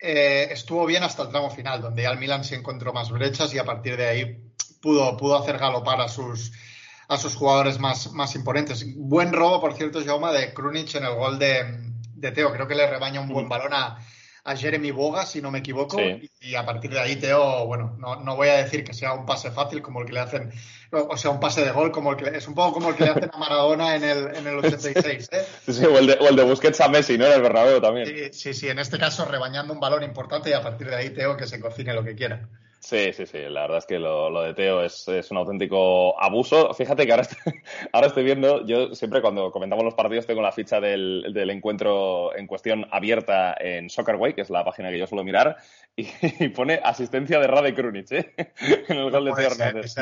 [0.00, 3.54] eh, estuvo bien hasta el tramo final, donde ya el Milan se encontró más brechas
[3.54, 4.47] y a partir de ahí
[4.80, 6.52] pudo, pudo hacer galopar a sus,
[7.08, 8.84] a sus jugadores más, más imponentes.
[8.96, 11.80] Buen robo, por cierto, Jauma, de Krunic en el gol de,
[12.14, 12.52] de Teo.
[12.52, 13.48] Creo que le rebaña un buen mm.
[13.48, 13.98] balón a,
[14.48, 16.00] a Jeremy Boga, si no me equivoco,
[16.40, 19.26] y, a partir de ahí Teo, bueno, no, no, voy a decir que sea un
[19.26, 20.50] pase fácil como el que le hacen,
[20.90, 23.04] o sea, un pase de gol como el que es un poco como el que
[23.04, 25.46] le hacen a Maradona en el, en el 86, ¿eh?
[25.70, 27.26] Sí, o el de, o el de Busquets a Messi, ¿no?
[27.26, 28.32] En el Bernabéu también.
[28.32, 31.36] Sí, sí, en este caso rebañando un balón importante y a partir de ahí Teo
[31.36, 32.48] que se cocine lo que quiera.
[32.80, 33.38] Sí, sí, sí.
[33.48, 36.72] La verdad es que lo, de Teo es, un auténtico abuso.
[36.74, 37.52] Fíjate que ahora estoy,
[37.92, 42.46] ahora estoy viendo, yo siempre cuando comentamos los partidos tengo la ficha del, encuentro en
[42.46, 45.56] cuestión abierta en Soccerway, que es la página que yo suelo mirar,
[45.96, 46.04] y,
[46.54, 48.34] pone asistencia de Rade Krunic, ¿eh?
[48.88, 49.94] en el gol de Teo Hernández.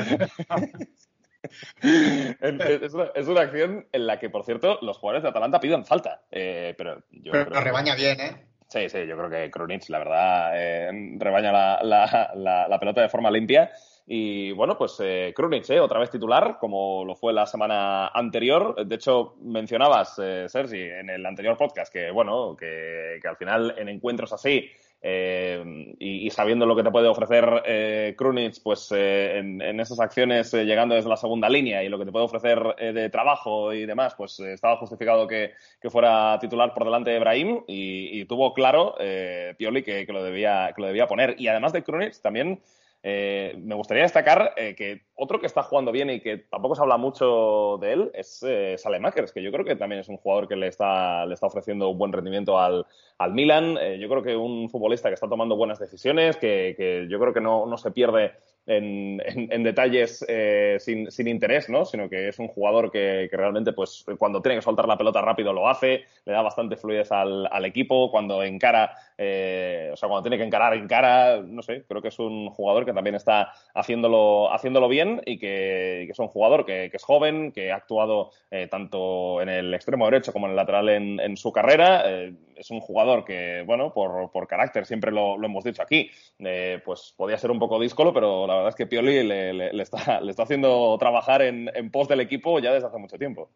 [1.80, 5.86] es, una, es, una, acción en la que, por cierto, los jugadores de Atalanta piden
[5.86, 6.22] falta.
[6.30, 8.46] Eh, pero yo pero rebaña bien, ¿eh?
[8.76, 12.28] Sí, sí, yo creo que Krunic, la verdad, eh, rebaña la,
[12.68, 13.70] la, pelota de forma limpia.
[14.06, 18.86] Y bueno, pues eh, Krunic, eh, otra vez titular, como lo fue la semana anterior.
[18.86, 23.74] De hecho, mencionabas, eh, Sergi, en el anterior podcast que, bueno, que, que al final
[23.78, 24.70] en encuentros así
[25.02, 28.16] eh, y, sabiendo lo que te puede ofrecer eh,
[28.62, 32.12] pues eh, en, esas acciones eh, llegando desde la segunda línea y lo que te
[32.12, 35.52] puede ofrecer de trabajo y demás, pues estaba justificado que,
[35.90, 38.96] fuera titular por delante de Ibrahim y, tuvo claro
[39.56, 41.36] Pioli que, lo debía, que lo debía poner.
[41.38, 42.60] Y además de Krunic, también
[43.08, 46.82] eh, me gustaría destacar eh, que otro que está jugando bien y que tampoco se
[46.82, 50.48] habla mucho de él es eh, Salemakers, que yo creo que también es un jugador
[50.48, 52.84] que le está, le está ofreciendo un buen rendimiento al,
[53.18, 53.78] al Milan.
[53.80, 57.32] Eh, yo creo que un futbolista que está tomando buenas decisiones, que, que yo creo
[57.32, 58.32] que no, no se pierde
[58.66, 61.84] en, en, detalles eh, sin, sin, interés, ¿no?
[61.84, 65.22] Sino que es un jugador que, que, realmente, pues, cuando tiene que soltar la pelota
[65.22, 70.08] rápido lo hace, le da bastante fluidez al, al equipo, cuando encara, eh, o sea,
[70.08, 73.52] cuando tiene que encarar, encara, no sé, creo que es un jugador que también está
[73.74, 77.76] haciéndolo, haciéndolo bien y que, que es un jugador que, que, es joven, que ha
[77.76, 82.04] actuado eh, tanto en el extremo derecho como en el lateral en, en su carrera.
[82.56, 86.80] Es un jugador que, bueno, por, por carácter, siempre lo, lo hemos dicho aquí, eh,
[86.84, 90.20] pues podía ser un poco díscolo, pero la verdad es que Pioli le, le, está,
[90.22, 93.50] le está, haciendo trabajar en, en, pos del equipo ya desde hace mucho tiempo.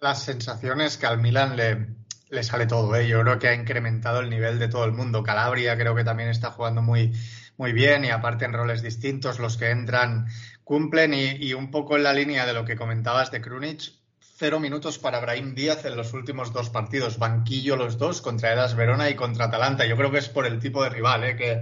[0.00, 1.86] Las sensaciones que al Milan le,
[2.30, 3.06] le sale todo, ¿eh?
[3.06, 5.22] yo creo que ha incrementado el nivel de todo el mundo.
[5.22, 7.12] Calabria creo que también está jugando muy,
[7.56, 10.26] muy bien y aparte en roles distintos, los que entran
[10.64, 13.99] cumplen y, y un poco en la línea de lo que comentabas de Krunic,
[14.40, 17.18] cero minutos para Brahim Díaz en los últimos dos partidos.
[17.18, 19.84] Banquillo los dos contra Edas Verona y contra Atalanta.
[19.84, 21.36] Yo creo que es por el tipo de rival, ¿eh?
[21.36, 21.60] que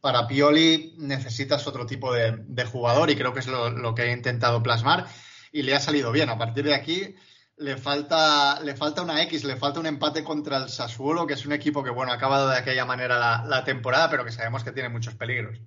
[0.00, 4.62] para Pioli necesitas otro tipo de, jugador y creo que es lo, que he intentado
[4.62, 5.08] plasmar
[5.50, 6.30] y le ha salido bien.
[6.30, 7.16] A partir de aquí
[7.56, 11.44] le falta, le falta una X, le falta un empate contra el Sassuolo, que es
[11.44, 14.70] un equipo que, bueno, ha acabado de aquella manera la, temporada, pero que sabemos que
[14.70, 15.58] tiene muchos peligros.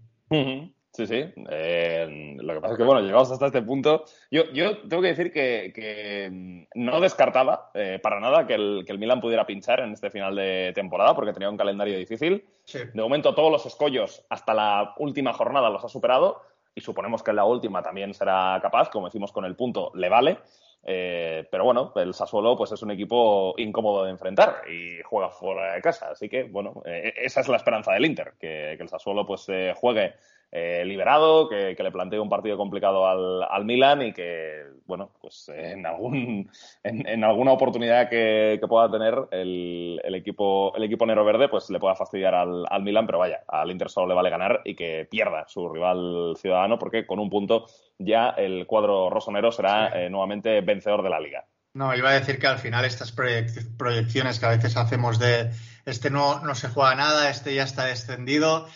[0.92, 1.34] Sí, sí.
[1.50, 4.06] Eh, lo que pasa es que, bueno, llegamos hasta este punto.
[4.32, 9.00] Yo, yo tengo que decir que, no descartaba eh, para nada que el, que el,
[9.00, 12.44] Milan pudiera pinchar en este final de temporada porque tenía un calendario difícil.
[12.74, 16.42] De momento, todos los escollos hasta la última jornada los ha superado
[16.74, 18.90] y suponemos que en la última también será capaz.
[18.90, 20.40] Como decimos con el punto, le vale.
[20.82, 25.76] Eh, pero bueno, el Sassuolo pues es un equipo incómodo de enfrentar y juega fuera
[25.76, 26.10] de casa.
[26.12, 30.16] Así que, bueno, esa es la esperanza del Inter, que, que el Sassuolo pues juegue
[30.52, 35.50] eh, liberado, que, le plantee un partido complicado al, al Milan y que, bueno, pues
[35.50, 36.50] en, algún,
[36.84, 41.80] en, alguna oportunidad que, pueda tener el, el, equipo, el equipo Nero Verde, pues le
[41.80, 45.08] pueda fastidiar al, al Milan, pero vaya, al Inter solo le vale ganar y que
[45.10, 47.66] pierda su rival ciudadano, porque con un punto
[48.00, 51.46] ya el cuadro rosonero será eh, nuevamente vencedor de la liga.
[51.74, 55.52] No, iba a decir que al final estas proyecciones que a veces hacemos de
[55.86, 58.68] este no, no se juega nada, este ya está descendido,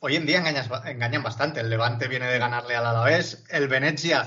[0.00, 1.60] hoy en día engañan bastante.
[1.60, 3.44] El Levante viene de ganarle al Alavés.
[3.50, 4.26] El Venezia,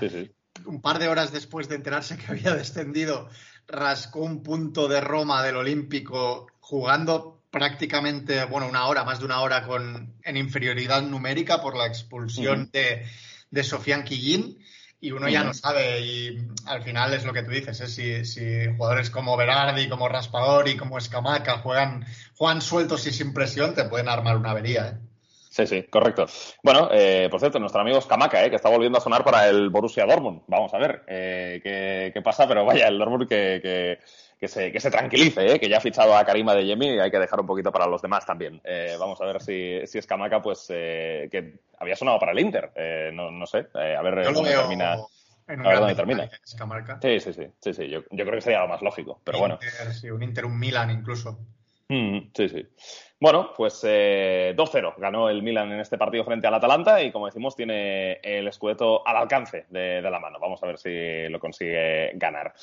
[0.65, 3.29] un par de horas después de enterarse que había descendido,
[3.67, 9.41] rascó un punto de Roma del Olímpico jugando prácticamente, bueno, una hora, más de una
[9.41, 13.05] hora con, en inferioridad numérica por la expulsión de,
[13.49, 14.57] de Sofian Quillín.
[15.03, 18.23] Y uno ya no sabe, y al final es lo que tú dices, ¿eh?
[18.23, 22.05] si, jugadores como Berardi, como Raspadori, como Escamaca juegan,
[22.35, 24.89] juegan sueltos y sin presión, te pueden armar una avería.
[24.89, 25.10] ¿eh?
[25.51, 26.27] Sí, sí, correcto.
[26.63, 29.69] Bueno, eh, por cierto, nuestro amigo Scamaca, eh, que está volviendo a sonar para el
[29.69, 30.43] Borussia Dortmund.
[30.47, 31.59] Vamos a ver eh,
[32.13, 33.99] qué, pasa, pero vaya, el Dortmund que,
[34.39, 36.99] que, se, que se tranquilice, eh, que ya ha fichado a Karima de Yemi y
[36.99, 38.61] hay que dejar un poquito para los demás también.
[38.63, 42.71] Eh, vamos a ver si, si Scamaca, pues, eh, que había sonado para el Inter.
[42.73, 44.93] Eh, no, no sé, a ver dónde termina.
[44.93, 44.97] a
[45.47, 46.29] ver dónde termina.
[47.01, 47.89] Sí, sí, sí, sí, sí.
[47.89, 49.59] Yo, yo, creo que sería lo más lógico, pero bueno.
[49.91, 51.39] Sí, un Inter, un Milan incluso.
[51.89, 52.65] Mm, sí, sí.
[53.21, 57.27] Bueno, pues eh, 2-0 ganó el Milan en este partido frente al Atalanta y como
[57.27, 60.39] decimos tiene el escudeto al alcance de, la mano.
[60.39, 62.55] Vamos a ver si lo consigue ganar.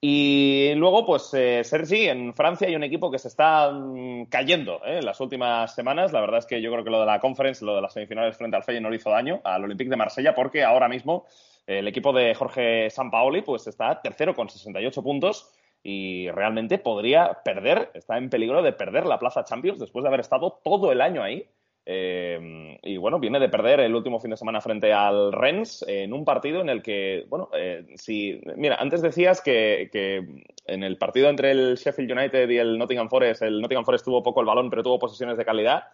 [0.00, 4.76] Y luego, pues eh, Sergi, en Francia hay un equipo que se está mm, cayendo
[4.86, 4.98] ¿eh?
[4.98, 6.12] en las últimas semanas.
[6.12, 8.36] La verdad es que yo creo que lo de la Conference, lo de las semifinales
[8.36, 11.26] frente al Feyenoord hizo daño al Olympique de Marsella porque ahora mismo
[11.66, 15.50] el equipo de Jorge Sampaoli pues está tercero con 68 puntos
[15.86, 20.20] y realmente podría perder, está en peligro de perder la plaza Champions después de haber
[20.20, 21.46] estado todo el año ahí.
[21.86, 26.14] Eh, y bueno, viene de perder el último fin de semana frente al Rennes en
[26.14, 30.26] un partido en el que, bueno, eh, si, mira, antes decías que, que,
[30.64, 34.22] en el partido entre el Sheffield United y el Nottingham Forest, el Nottingham Forest tuvo
[34.22, 35.84] poco el balón, pero tuvo posesiones de calidad.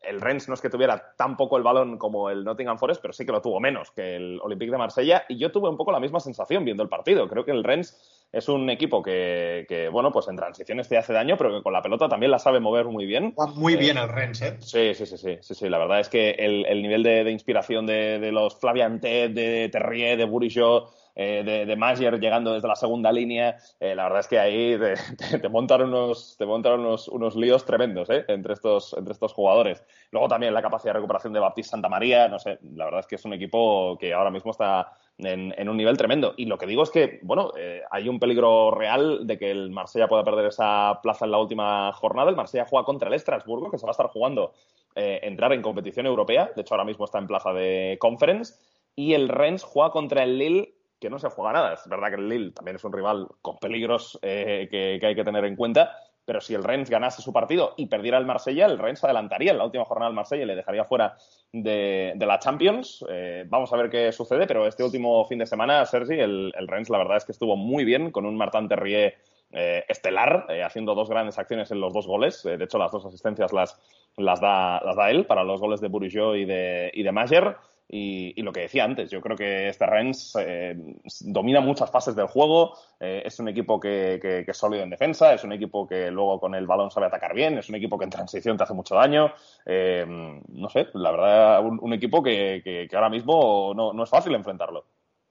[0.00, 3.12] El Rennes no es que tuviera tan poco el balón como el Nottingham Forest, pero
[3.12, 5.24] sí que lo tuvo menos que el Olympique de Marsella.
[5.28, 7.28] Y yo tuve un poco la misma sensación viendo el partido.
[7.28, 11.36] Creo que el Rennes es un equipo que, bueno, pues en transiciones te hace daño,
[11.36, 13.34] pero que con la pelota también la sabe mover muy bien.
[13.38, 14.56] Va muy bien el Rennes, ¿eh?
[14.60, 15.68] Sí, sí, sí, sí, sí, sí.
[15.68, 20.90] La verdad es que el, nivel de, inspiración de, los Flavian de Terrier, de Burisho,
[21.20, 24.78] eh, de, de Magier llegando desde la segunda línea, eh, la verdad es que ahí
[24.78, 28.24] te, te, montan unos, te montan unos, unos líos tremendos ¿eh?
[28.28, 29.82] entre, estos, entre estos jugadores.
[30.12, 33.08] Luego también la capacidad de recuperación de Baptiste Santa María, no sé, la verdad es
[33.08, 36.34] que es un equipo que ahora mismo está en, un nivel tremendo.
[36.36, 39.70] Y lo que digo es que, bueno, eh, hay un peligro real de que el
[39.70, 42.30] Marsella pueda perder esa plaza en la última jornada.
[42.30, 44.52] El Marsella juega contra el Estrasburgo, que se va a estar jugando
[44.94, 46.50] eh, entrar en competición europea.
[46.54, 48.54] De hecho, ahora mismo está en plaza de Conference.
[48.94, 51.74] Y el Rennes juega contra el Lille, que no se juega nada.
[51.74, 55.14] Es verdad que el Lille también es un rival con peligros eh, que, que hay
[55.14, 55.96] que tener en cuenta
[56.28, 59.56] pero si el Rennes ganase su partido y perdiera el Marsella, el Rennes adelantaría en
[59.56, 61.16] la última jornada al Marsella y le dejaría fuera
[61.54, 63.02] de, la Champions.
[63.08, 66.68] Eh, vamos a ver qué sucede, pero este último fin de semana, Sergi, el, el
[66.68, 69.16] Rennes la verdad es que estuvo muy bien con un Martin Terrier
[69.52, 72.42] eh, estelar, eh, haciendo dos grandes acciones en los dos goles.
[72.42, 73.80] de hecho, las dos asistencias las,
[74.18, 77.56] las, da, las da él para los goles de Bourigeau y de, y de Mager.
[77.90, 80.76] Y, lo que decía antes, yo creo que este Rennes eh,
[81.20, 85.42] domina muchas fases del juego, eh, es un equipo que, es sólido en defensa, es
[85.42, 88.10] un equipo que luego con el balón sabe atacar bien, es un equipo que en
[88.10, 89.32] transición te hace mucho daño.
[89.64, 94.84] Eh, no sé, la verdad, un, equipo que, ahora mismo no, es fácil enfrentarlo.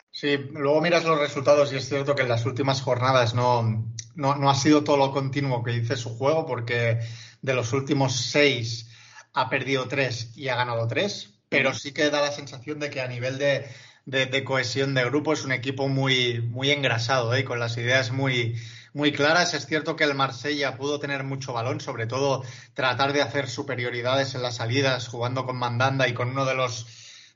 [0.09, 4.49] Sí, luego miras los resultados y es cierto que en las últimas jornadas no, no
[4.49, 7.01] ha sido todo lo continuo que dice su juego, porque
[7.43, 8.91] de los últimos seis
[9.33, 13.01] ha perdido tres y ha ganado tres pero sí que da la sensación de que
[13.01, 13.67] a nivel de,
[14.05, 17.43] de, cohesión de grupo es un equipo muy, muy engrasado ¿eh?
[17.43, 18.55] con las ideas muy,
[18.93, 19.53] muy claras.
[19.53, 24.35] Es cierto que el Marsella pudo tener mucho balón, sobre todo tratar de hacer superioridades
[24.35, 26.87] en las salidas, jugando con Mandanda y con uno de los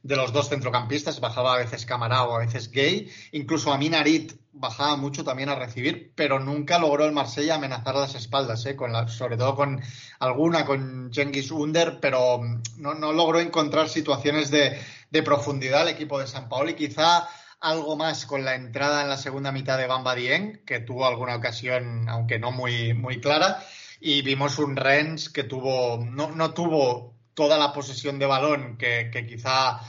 [0.04, 4.34] de los dos centrocampistas, bajaba a veces Camará o a veces Gay, incluso a Minarit
[4.54, 8.76] bajaba mucho también a recibir, pero nunca logró el Marsella amenazar las espaldas, ¿eh?
[8.76, 9.82] con la, sobre todo con
[10.20, 12.42] alguna, con Jengis Under, pero
[12.78, 17.28] no, no logró encontrar situaciones de, de, profundidad el equipo de San Paolo y quizá
[17.62, 21.36] algo más con la entrada en la segunda mitad de Bamba Dieng, que tuvo alguna
[21.36, 23.64] ocasión, aunque no muy, muy clara,
[24.00, 29.12] y vimos un Rennes que tuvo, no, no tuvo toda la posesión de balón que,
[29.30, 29.80] quizá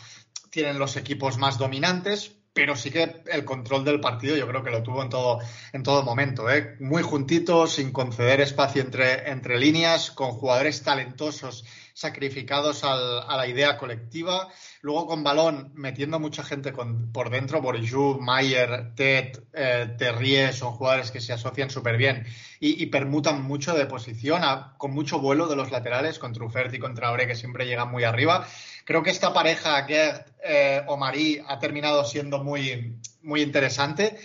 [0.50, 4.70] tienen los equipos más dominantes, pero sí que el control del partido yo creo que
[4.70, 5.38] lo tuvo en todo,
[5.72, 6.50] en todo momento.
[6.50, 6.76] ¿eh?
[6.80, 13.46] Muy juntito, sin conceder espacio entre, entre líneas, con jugadores talentosos sacrificados al, a la
[13.46, 14.48] idea colectiva.
[14.80, 16.72] Luego con balón, metiendo mucha gente
[17.12, 22.26] por dentro, Borijou, Mayer, Ted, eh, Terrier, son jugadores que se asocian súper bien
[22.60, 26.72] y, y, permutan mucho de posición, a, con mucho vuelo de los laterales, con Truffert
[26.74, 28.46] y contra Traoré, que siempre llegan muy arriba.
[28.84, 34.16] Creo que esta pareja, Gert eh, o Marie, ha terminado siendo muy, muy interesante.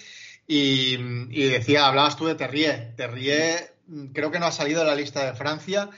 [0.47, 0.95] Y,
[1.29, 2.95] y, decía, hablabas tú de Terrier.
[2.95, 5.89] Terrier mm, creo que no ha salido de la lista de Francia,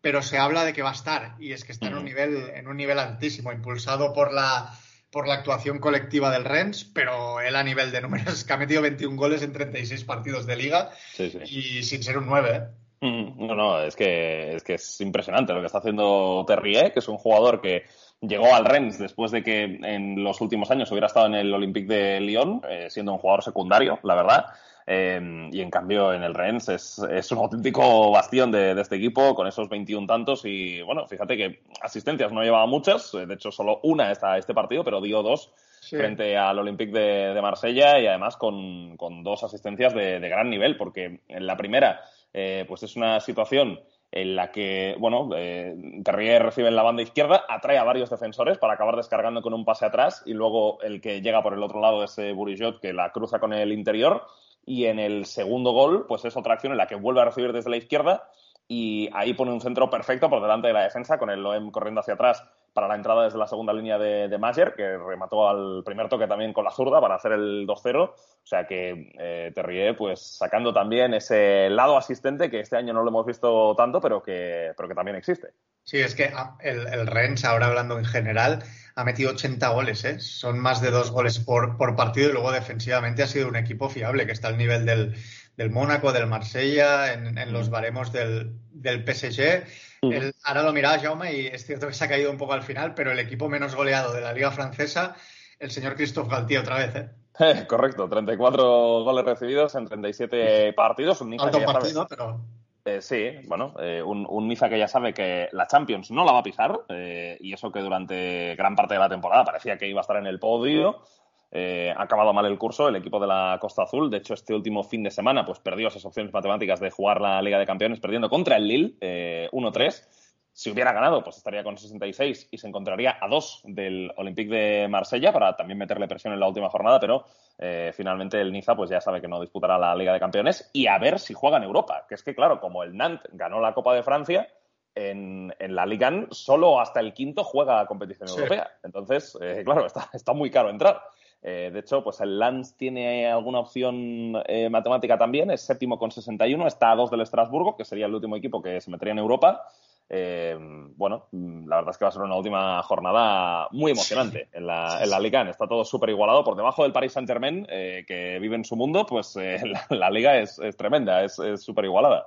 [0.00, 1.34] pero se habla de que va a estar.
[1.38, 4.72] Y es que está en un nivel, en un nivel altísimo, impulsado por la,
[5.10, 8.82] por la actuación colectiva del Rennes, pero él a nivel de números, que ha metido
[8.82, 11.38] 21 goles en 36 partidos de liga sí, sí.
[11.44, 12.50] y sin ser un 9.
[12.54, 12.62] ¿eh?
[13.00, 17.08] No, no, es que, es que es impresionante lo que está haciendo Terrier, que es
[17.08, 17.84] un jugador que
[18.20, 21.92] llegó al Rennes después de que en los últimos años hubiera estado en el Olympique
[21.92, 24.46] de Lyon, eh, siendo un jugador secundario, la verdad.
[24.88, 28.94] Eh, y en cambio en el Rennes es, es un auténtico bastión de, de, este
[28.94, 33.50] equipo con esos 21 tantos y bueno, fíjate que asistencias no llevaba muchas, de hecho
[33.50, 35.96] solo una está este partido, pero dio dos sí.
[35.96, 40.50] frente al Olympique de, de, Marsella y además con, con dos asistencias de, de, gran
[40.50, 43.80] nivel, porque en la primera eh, pues es una situación
[44.12, 48.56] en la que, bueno, eh, Terrier recibe en la banda izquierda, atrae a varios defensores
[48.58, 51.80] para acabar descargando con un pase atrás y luego el que llega por el otro
[51.80, 54.26] lado es eh, Burijot que la cruza con el interior
[54.66, 57.52] y en el segundo gol, pues es otra acción en la que vuelve a recibir
[57.52, 58.28] desde la izquierda
[58.68, 62.00] y ahí pone un centro perfecto por delante de la defensa con el Loem corriendo
[62.00, 65.82] hacia atrás para la entrada desde la segunda línea de, de Mayer, que remató al
[65.84, 68.10] primer toque también con la zurda para hacer el 2-0.
[68.10, 73.02] O sea que eh, Terrier, pues sacando también ese lado asistente que este año no
[73.02, 75.48] lo hemos visto tanto, pero que, pero que también existe.
[75.84, 78.62] Sí, es que el, el Rennes, ahora hablando en general,
[78.96, 80.18] ha metido 80 goles, ¿eh?
[80.20, 83.90] Son más de dos goles por, por partido y luego defensivamente ha sido un equipo
[83.90, 85.14] fiable que está al nivel del,
[85.56, 89.64] del Mónaco, del Marsella, en, en los baremos del, del PSG.
[90.00, 90.12] Mm.
[90.12, 92.62] El, ahora lo miraba Jaume y es cierto que se ha caído un poco al
[92.62, 95.14] final, pero el equipo menos goleado de la Liga Francesa,
[95.58, 97.10] el señor Christophe Galtier otra vez, ¿eh?
[97.38, 101.20] Eh, correcto, 34 goles recibidos en 37 partidos.
[101.20, 102.40] Un Alto partido, pero...
[102.86, 106.30] Eh, sí, bueno, eh, un, un, Niza que ya sabe que la Champions no la
[106.30, 109.88] va a pisar, eh, y eso que durante gran parte de la temporada parecía que
[109.88, 111.02] iba a estar en el podio.
[111.50, 114.10] Eh, ha acabado mal el curso el equipo de la Costa Azul.
[114.10, 117.40] De hecho, este último fin de semana pues perdió esas opciones matemáticas de jugar la
[117.42, 120.25] Liga de Campeones perdiendo contra el Lille eh, 1-3.
[120.56, 124.88] Si hubiera ganado, pues estaría con 66 y se encontraría a dos del Olympique de
[124.88, 127.26] Marsella para también meterle presión en la última jornada, pero
[127.58, 130.86] eh, finalmente el Niza pues ya sabe que no disputará la Liga de Campeones y
[130.86, 132.06] a ver si juega en Europa.
[132.08, 134.48] Que es que, claro, como el Nantes ganó la Copa de Francia,
[134.94, 138.36] en, en, la Liga solo hasta el quinto juega competición sí.
[138.36, 138.70] europea.
[138.82, 141.02] Entonces, eh, claro, está, está, muy caro entrar.
[141.42, 146.10] Eh, de hecho, pues el Lens tiene alguna opción eh, matemática también, es séptimo con
[146.10, 149.18] 61, está a dos del Estrasburgo, que sería el último equipo que se metería en
[149.18, 149.68] Europa.
[150.08, 150.56] Eh,
[150.96, 155.02] bueno, la verdad es que va a ser una última jornada muy emocionante en la,
[155.02, 155.42] en la Liga.
[155.48, 156.44] Está todo súper igualado.
[156.44, 159.86] Por debajo del Paris Saint Germain, eh, que vive en su mundo, pues eh, la,
[159.90, 162.26] la, Liga es, es tremenda, es súper igualada.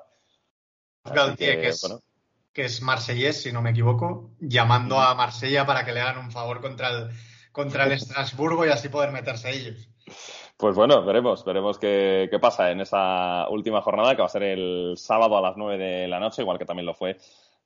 [1.04, 2.02] Que, que, es, bueno.
[2.54, 6.32] que es marsellés, si no me equivoco, llamando a Marsella para que le hagan un
[6.32, 7.10] favor contra el,
[7.52, 9.90] contra el Estrasburgo y así poder meterse ellos.
[10.58, 14.44] Pues bueno, veremos, veremos qué, qué, pasa en esa última jornada que va a ser
[14.44, 17.18] el sábado a las 9 de la noche, igual que también lo fue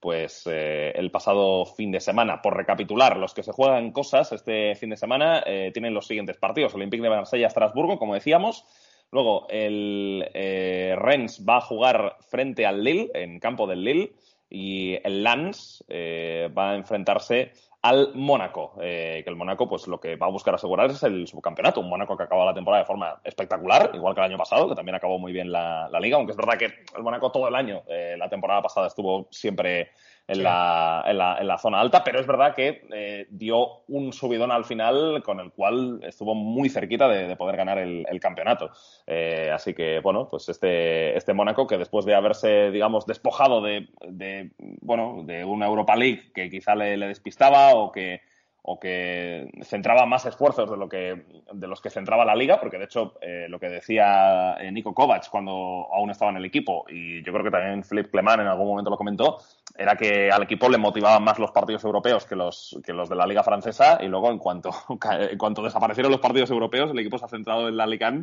[0.03, 2.41] pues eh, el pasado fin de semana.
[2.41, 6.35] Por recapitular, los que se juegan cosas este fin de semana eh, tienen los siguientes
[6.35, 6.75] partidos.
[6.75, 8.65] Olympique de Marsella, Estrasburgo, como decíamos.
[9.11, 14.11] Luego el eh, Rennes va a jugar frente al Lille, en campo del Lille.
[14.49, 20.15] Y el Lens va a enfrentarse al Mónaco, eh, que el Mónaco pues lo que
[20.15, 23.19] va a buscar asegurar es el subcampeonato, un Mónaco que acaba la temporada de forma
[23.25, 26.31] espectacular, igual que el año pasado, que también acabó muy bien la, la liga, aunque
[26.31, 29.91] es verdad que el Mónaco todo el año, eh, la temporada pasada estuvo siempre
[30.27, 30.41] en, sí.
[30.41, 34.51] la, en, la, en, la, zona alta, pero es verdad que eh, dio un subidón
[34.51, 38.71] al final con el cual estuvo muy cerquita de, de poder ganar el, el campeonato.
[39.05, 43.89] Eh, así que, bueno, pues este, este Mónaco que después de haberse, digamos, despojado de,
[44.07, 48.21] de, bueno, de una Europa League que quizá le, le despistaba o que
[48.65, 52.77] o que centraba más esfuerzos de, lo que, de los que centraba la liga, porque
[52.77, 55.51] de hecho eh, lo que decía eh, Nico Kovac cuando
[55.91, 58.89] aún estaba en el equipo, y yo creo que también Philip Clement en algún momento
[58.89, 59.39] lo comentó,
[59.77, 63.15] era que al equipo le motivaban más los partidos europeos que los, que los de
[63.17, 64.71] la liga francesa, y luego en cuanto,
[65.11, 68.13] en cuanto desaparecieron los partidos europeos, el equipo se ha centrado en la Liga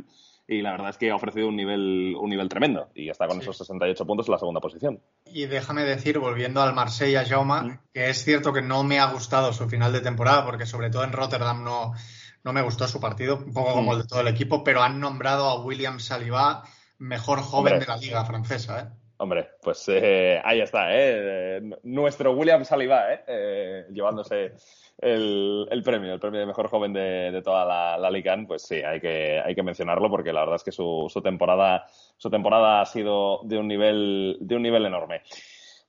[0.51, 3.37] y la verdad es que ha ofrecido un nivel, un nivel tremendo y está con
[3.37, 3.43] sí.
[3.43, 5.01] esos 68 puntos en la segunda posición.
[5.25, 7.79] Y déjame decir, volviendo al Marsella, Jaume, ¿Mm?
[7.95, 11.05] que es cierto que no me ha gustado su final de temporada, porque sobre todo
[11.05, 11.93] en Rotterdam no,
[12.43, 13.95] no me gustó su partido, un poco como ¿Mm?
[13.95, 16.65] el de todo el equipo, pero han nombrado a William Saliba
[16.99, 17.87] mejor joven Hombre.
[17.87, 18.81] de la liga francesa.
[18.81, 18.85] ¿eh?
[19.19, 21.61] Hombre, pues eh, ahí está, ¿eh?
[21.85, 23.25] Nuestro William Saliba, ¿eh?
[23.29, 24.55] eh llevándose
[25.01, 28.63] el, el, premio, el premio de mejor joven de, de toda la, la Liga, pues
[28.63, 31.87] sí, hay que, hay que mencionarlo porque la verdad es que su, su, temporada,
[32.17, 35.23] su temporada ha sido de un nivel, de un nivel enorme.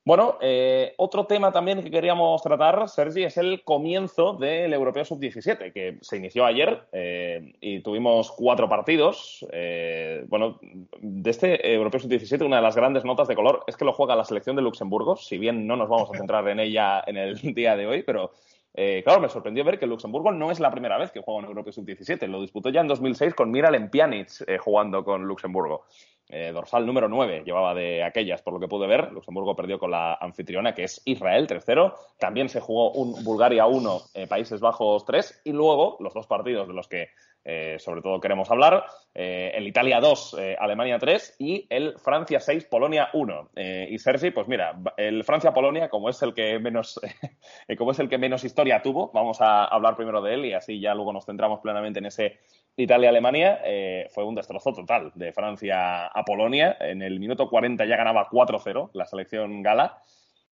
[0.03, 5.71] Bueno, eh, otro tema también que queríamos tratar, Sergi, es el comienzo del Europeo Sub-17,
[5.71, 9.45] que se inició ayer eh, y tuvimos cuatro partidos.
[9.51, 10.59] Eh, bueno,
[10.99, 14.15] de este Europeo Sub-17, una de las grandes notas de color es que lo juega
[14.15, 17.35] la selección de Luxemburgo, si bien no nos vamos a centrar en ella en el
[17.53, 18.31] día de hoy, pero
[18.73, 21.47] eh, claro, me sorprendió ver que Luxemburgo no es la primera vez que juega en
[21.47, 22.27] Europeo Sub-17.
[22.27, 25.85] Lo disputó ya en 2006 con Miralem Pjanic eh, jugando con Luxemburgo.
[26.29, 29.11] Eh, dorsal número 9 llevaba de aquellas, por lo que pude ver.
[29.11, 31.93] Luxemburgo perdió con la anfitriona, que es Israel 3-0.
[32.17, 35.41] También se jugó un Bulgaria 1, Países Bajos 3.
[35.43, 37.09] Y luego los dos partidos de los que
[37.43, 38.85] eh, sobre todo queremos hablar,
[39.15, 43.49] eh, el Italia 2, eh, Alemania 3 y el Francia 6, Polonia 1.
[43.89, 46.99] y Sergi, pues mira, el Francia-Polonia, como es el que menos
[47.77, 50.79] como es el que menos historia tuvo, vamos a hablar primero de él y así
[50.79, 52.39] ya luego nos centramos plenamente en ese
[52.75, 53.59] Italia-Alemania.
[54.11, 56.77] fue un destrozo total de Francia a Polonia.
[56.79, 60.01] En el minuto 40 ya ganaba 4-0 la selección gala.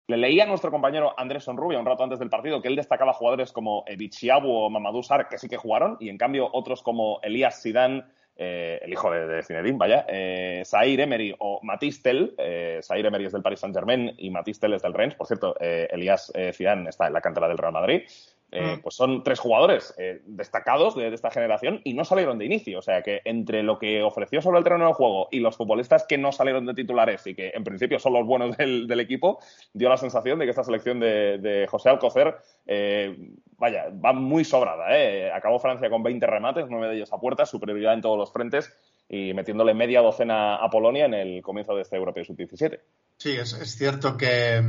[0.09, 3.13] Le leía a nuestro compañero Andrés Sonrubia un rato antes del partido que él destacaba
[3.13, 7.21] jugadores como Bichiabu o Mamadou Sar, que sí que jugaron, y en cambio otros como
[7.23, 12.81] Elías Sidán, eh, el hijo de, de Zinedine, vaya, eh, Zaire Emery o Matistel, eh,
[12.83, 16.33] Zaire Emery es del Paris Saint-Germain y Matistel es del Rennes, por cierto, eh, Elías
[16.55, 18.05] Zidane está en la cantera del Real Madrid,
[18.51, 18.81] eh, mm.
[18.81, 22.79] pues son tres jugadores eh, destacados de, esta generación y no salieron de inicio.
[22.79, 26.07] O sea que entre lo que ofreció sobre el terreno de juego y los futbolistas
[26.09, 29.39] que no salieron de titulares y que en principio son los buenos del, equipo,
[29.75, 32.37] dio la sensación de que esta selección de, José Alcocer,
[32.67, 33.17] eh,
[33.59, 34.87] vaya, va muy sobrada.
[35.35, 38.73] Acabó Francia con 20 remates, nueve de ellos a puerta, superioridad en todos los frentes
[39.09, 42.81] y metiéndole media docena a Polonia en el comienzo de este Europeo Sub-17.
[43.17, 44.63] Sí, es, es cierto que,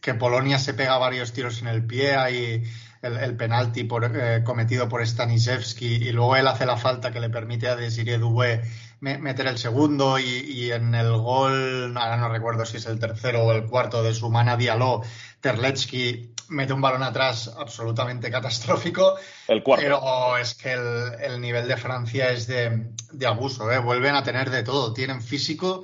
[0.00, 2.14] que Polonia se pega varios tiros en el pie.
[2.14, 2.62] Hay
[3.02, 7.30] el, penalti por, eh, cometido por Stanisevski y luego él hace la falta que le
[7.30, 8.62] permite a Desiree Doué
[9.00, 13.52] meter el segundo y, en el gol, ahora no recuerdo si es el tercero o
[13.52, 15.02] el cuarto de su mana Diallo,
[15.40, 19.16] Terletsky mete un balón atrás absolutamente catastrófico.
[19.48, 19.82] El cuarto.
[19.82, 23.78] Pero es que el, nivel de Francia es de, abuso, ¿eh?
[23.80, 25.82] vuelven a tener de todo, tienen físico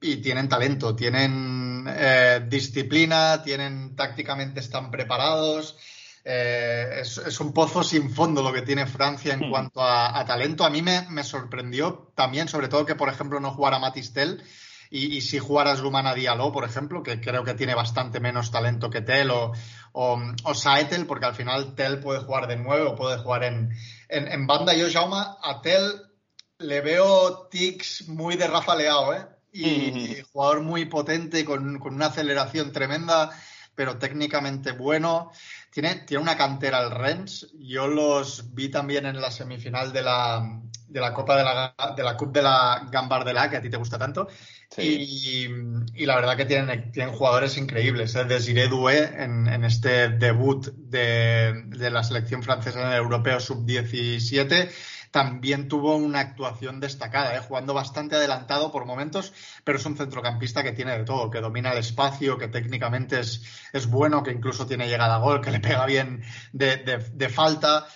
[0.00, 5.76] y tienen talento, tienen eh, disciplina, tienen tácticamente están preparados.
[6.28, 9.50] Eh, es, un pozo sin fondo lo que tiene Francia en hmm.
[9.50, 10.64] cuanto a, talento.
[10.64, 14.42] A mí me, sorprendió también, sobre todo, que, por ejemplo, no jugara Matistel
[14.90, 19.02] y, si jugara Zumana Diallo, por ejemplo, que creo que tiene bastante menos talento que
[19.02, 19.52] Tel o,
[19.92, 23.70] o, Saetel, porque al final Tel puede jugar de nueve o puede jugar en,
[24.08, 24.74] en, banda.
[24.74, 26.02] Yo, Jaume, a Tel
[26.58, 29.26] le veo tics muy de Rafa Leao, ¿eh?
[29.52, 30.24] Y, hmm.
[30.32, 33.30] jugador muy potente, con, con una aceleración tremenda,
[33.76, 35.30] pero técnicamente bueno.
[35.70, 37.52] Tiene, tiene una cantera el Rennes.
[37.60, 42.02] Yo los vi también en la semifinal de la, de la Copa de la, de
[42.02, 44.26] la Cup de la Gambardella, que a ti te gusta tanto.
[44.78, 45.46] Y,
[45.94, 48.14] y, la verdad que tienen, tienen jugadores increíbles.
[48.16, 48.24] ¿eh?
[48.24, 54.70] Desiree Doué en, en este debut de, de la selección francesa en el Europeo Sub-17
[55.16, 57.40] también tuvo una actuación destacada, ¿eh?
[57.40, 59.32] jugando bastante adelantado por momentos,
[59.64, 63.42] pero es un centrocampista que tiene de todo, que domina el espacio, que técnicamente es,
[63.72, 66.76] es bueno, que incluso tiene llegada a gol, que le pega bien de,
[67.14, 67.86] de, falta.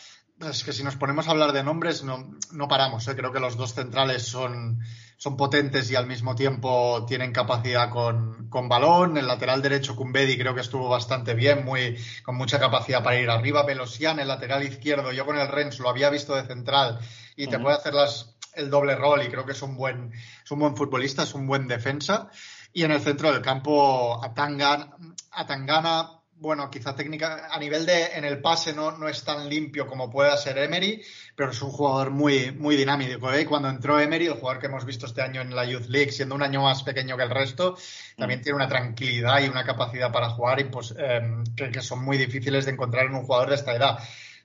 [0.41, 3.07] Es que si nos ponemos a hablar de nombres no, no paramos.
[3.07, 3.15] ¿eh?
[3.15, 4.81] Creo que los dos centrales son,
[5.21, 9.19] son potentes y al mismo tiempo tienen capacidad con, con balón.
[9.19, 13.29] El lateral derecho, Kumbedi, creo que estuvo bastante bien, muy, con mucha capacidad para ir
[13.29, 13.67] arriba.
[13.67, 17.01] Pelosian, el lateral izquierdo, yo con el Rennes lo había visto de central
[17.37, 20.11] y te puede hacer las, el doble rol y creo que es un buen,
[20.43, 22.31] es un buen futbolista, es un buen defensa.
[22.73, 24.97] Y en el centro del campo, Atangana,
[25.33, 29.87] Atangana bueno, quizá técnica, a nivel de en el pase no, no es tan limpio
[29.87, 31.03] como pueda ser Emery,
[31.37, 33.31] pero es un jugador muy, muy dinámico.
[33.31, 33.45] ¿eh?
[33.45, 36.35] Cuando entró Emery, el jugador que hemos visto este año en la Youth League, siendo
[36.35, 37.77] un año más pequeño que el resto,
[38.17, 38.43] también mm.
[38.43, 42.65] tiene una tranquilidad y una capacidad para jugar y pues, em, que, son muy difíciles
[42.65, 43.99] de encontrar en un jugador de esta edad.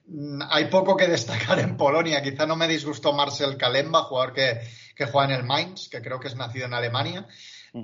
[0.07, 2.21] Mm, hay poco que destacar en Polonia.
[2.21, 4.59] Quizá no me disgustó Marcel Kalemba, jugador que,
[4.93, 7.25] que juega en el Mainz, que creo que es nacido en Alemania.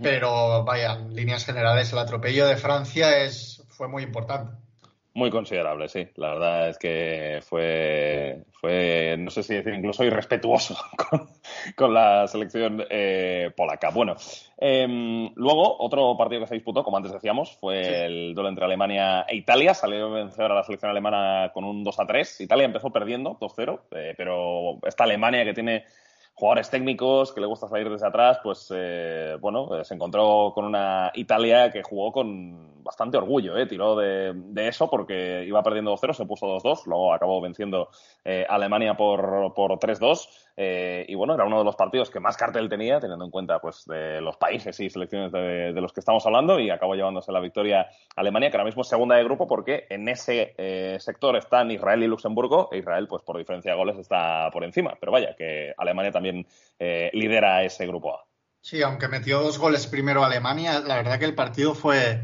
[0.02, 4.54] Pero vaya, en líneas generales, el atropello de Francia es fue muy importante.
[5.16, 6.08] Muy considerable, sí.
[6.18, 10.78] La verdad es que fue, fue no sé si decir, incluso irrespetuoso
[11.76, 13.90] con, la selección eh, polaca.
[13.90, 14.16] Bueno,
[14.56, 19.22] em, luego otro partido que se disputó, como antes decíamos, fue el duelo entre Alemania
[19.22, 19.74] e Italia.
[19.74, 22.42] Salió vencedor a la selección alemana con un 2 a 3.
[22.42, 25.86] Italia empezó perdiendo 2-0, eh, pero esta Alemania que tiene
[26.42, 30.66] jugadores técnicos, que le gusta salir desde atrás, pues eh, bueno, eh, se encontró con
[30.66, 33.68] una Italia que jugó con bastante orgullo, ¿eh?
[33.68, 37.90] tiró de, eso porque iba perdiendo 2-0, se puso 2-2, luego acabó venciendo
[38.26, 40.28] eh, Alemania por, por 3-2
[40.58, 43.60] eh, y bueno, era uno de los partidos que más cartel tenía, teniendo en cuenta
[43.60, 47.40] pues de los países y selecciones de, los que estamos hablando y acabó llevándose la
[47.40, 51.72] victoria Alemania, que ahora mismo es segunda de grupo porque en ese eh, sector están
[51.72, 55.36] Israel y Luxemburgo e Israel pues por diferencia de goles está por encima, pero vaya,
[55.36, 56.46] que Alemania también
[57.14, 58.26] lidera ese grupo A.
[58.60, 62.22] Sí, aunque metió dos goles primero Alemania, la verdad que el partido fue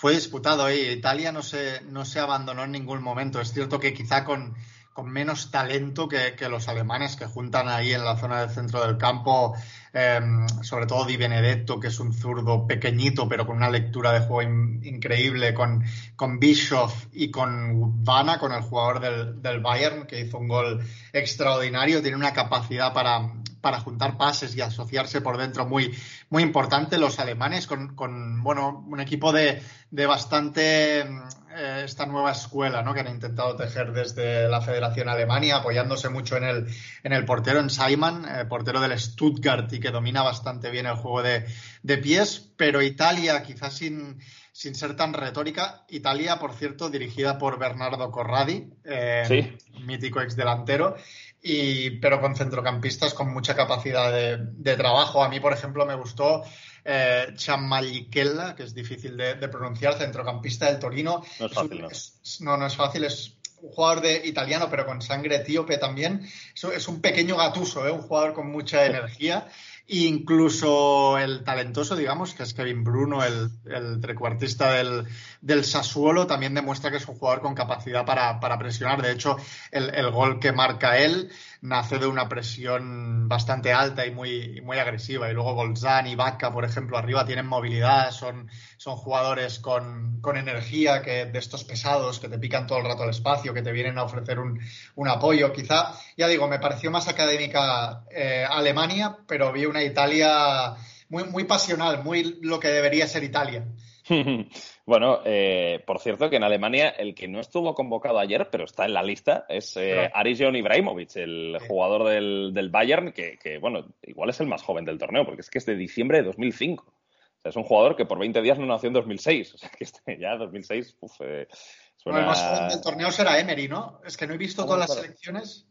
[0.00, 3.38] fue disputado y Italia no se, no se abandonó en ningún momento.
[3.38, 4.54] Es cierto que quizá con,
[4.92, 8.84] con menos talento que, que, los alemanes que juntan ahí en la zona del centro
[8.84, 9.54] del campo,
[9.92, 10.20] eh,
[10.62, 14.42] sobre todo Di Benedetto, que es un zurdo pequeñito pero con una lectura de juego
[14.42, 15.84] in, increíble, con,
[16.16, 20.84] con Bischoff y con Vana, con el jugador del, del Bayern, que hizo un gol
[21.12, 25.94] extraordinario, tiene una capacidad para, para juntar pases y asociarse por dentro muy,
[26.28, 32.32] muy importante los alemanes con, con bueno, un equipo de, de bastante eh, esta nueva
[32.32, 32.94] escuela ¿no?
[32.94, 36.66] que han intentado tejer desde la Federación Alemania, apoyándose mucho en el,
[37.02, 40.94] en el portero, en Simon, eh, portero del Stuttgart y que domina bastante bien el
[40.94, 41.46] juego de,
[41.82, 44.20] de pies, pero Italia quizás sin,
[44.52, 45.84] sin ser tan retórica.
[45.88, 49.56] Italia, por cierto, dirigida por Bernardo Corradi, eh, sí.
[49.84, 50.96] mítico ex delantero,
[51.42, 55.24] y, pero con centrocampistas con mucha capacidad de, de trabajo.
[55.24, 56.42] A mí, por ejemplo, me gustó
[56.84, 61.22] eh, Chamaliquella, que es difícil de, de, pronunciar, centrocampista del Torino.
[61.38, 61.88] No es fácil, ¿no?
[61.88, 66.26] Es, no, no es fácil, es un jugador de italiano, pero con sangre etíope también.
[66.54, 67.90] Es, es un pequeño gatuso, ¿eh?
[67.90, 69.48] un jugador con mucha energía.
[69.92, 75.04] Incluso el talentoso, digamos, que es Kevin Bruno, el, el trecuartista del,
[75.40, 79.02] del, Sassuolo, también demuestra que es un jugador con capacidad para, para presionar.
[79.02, 79.36] De hecho,
[79.72, 81.32] el, el, gol que marca él
[81.62, 85.30] nace de una presión bastante alta y muy, muy agresiva.
[85.30, 90.36] Y luego Bolzán y Vaca, por ejemplo, arriba tienen movilidad, son, son jugadores con, con,
[90.36, 93.72] energía, que, de estos pesados que te pican todo el rato el espacio, que te
[93.72, 94.60] vienen a ofrecer un,
[94.94, 95.52] un apoyo.
[95.52, 100.74] Quizá, ya digo, me pareció más académica eh, Alemania, pero vi una Italia
[101.08, 103.66] muy, muy pasional, muy lo que debería ser Italia.
[104.86, 108.84] Bueno, eh, por cierto que en Alemania el que no estuvo convocado ayer, pero está
[108.84, 113.86] en la lista, es eh, Arijon Ibrahimovic, el jugador del, del Bayern, que, que, bueno,
[114.02, 116.84] igual es el más joven del torneo, porque es que es de diciembre de 2005.
[116.84, 119.54] O sea, es un jugador que por 20 días no nació en 2006.
[119.54, 121.48] O sea, que este, ya 2006, uf, eh,
[121.96, 122.18] suena...
[122.18, 124.00] bueno, el más joven del torneo será Emery, ¿no?
[124.04, 125.66] Es que no he visto todas las selecciones.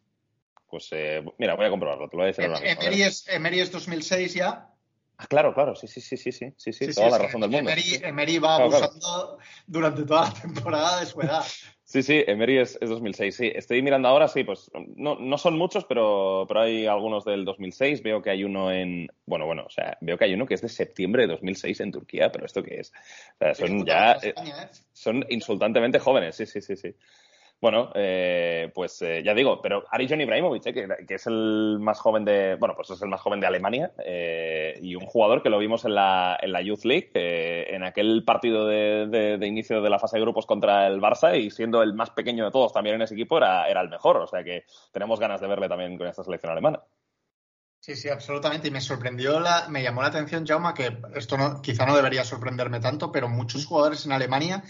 [0.68, 2.82] Pues eh, mira, voy a comprobarlo, te lo voy a decir ahora mismo.
[2.82, 4.70] Emery es, Emery es 2006 ya.
[5.22, 7.50] Ah, claro, claro, sí, sí, sí, sí, sí, sí, sí, toda sí, la razón del
[7.50, 7.70] mundo.
[7.70, 9.38] Emery, Emery va claro, abusando claro.
[9.68, 11.46] durante toda la temporada de su edad.
[11.90, 13.52] Sí, sí, Emery es, es, 2006, sí.
[13.52, 18.04] Estoy mirando ahora, sí, pues no, no son muchos, pero, pero hay algunos del 2006.
[18.04, 20.62] Veo que hay uno en, bueno, bueno, o sea, veo que hay uno que es
[20.62, 22.92] de septiembre de 2006 en Turquía, pero ¿esto qué es?
[22.92, 24.70] O sea, son ya, España, ¿eh?
[24.94, 26.94] son insultantemente jóvenes, sí, sí, sí, sí.
[27.62, 32.24] Bueno, eh, pues eh, ya digo, pero Arijon Ibrahimovic, eh, que, es el más joven
[32.24, 35.60] de, bueno, pues es el más joven de Alemania eh, y un jugador que lo
[35.60, 39.90] vimos en la, en la Youth League, en aquel partido de, de, de, inicio de
[39.90, 42.96] la fase de grupos contra el Barça y siendo el más pequeño de todos también
[42.96, 45.98] en ese equipo era, era el mejor, o sea que tenemos ganas de verle también
[45.98, 46.82] con esta selección alemana.
[47.82, 48.68] Sí, sí, absolutamente.
[48.68, 52.24] Y me sorprendió, la, me llamó la atención, Jauma, que esto no, quizá no debería
[52.24, 54.64] sorprenderme tanto, pero muchos jugadores en Alemania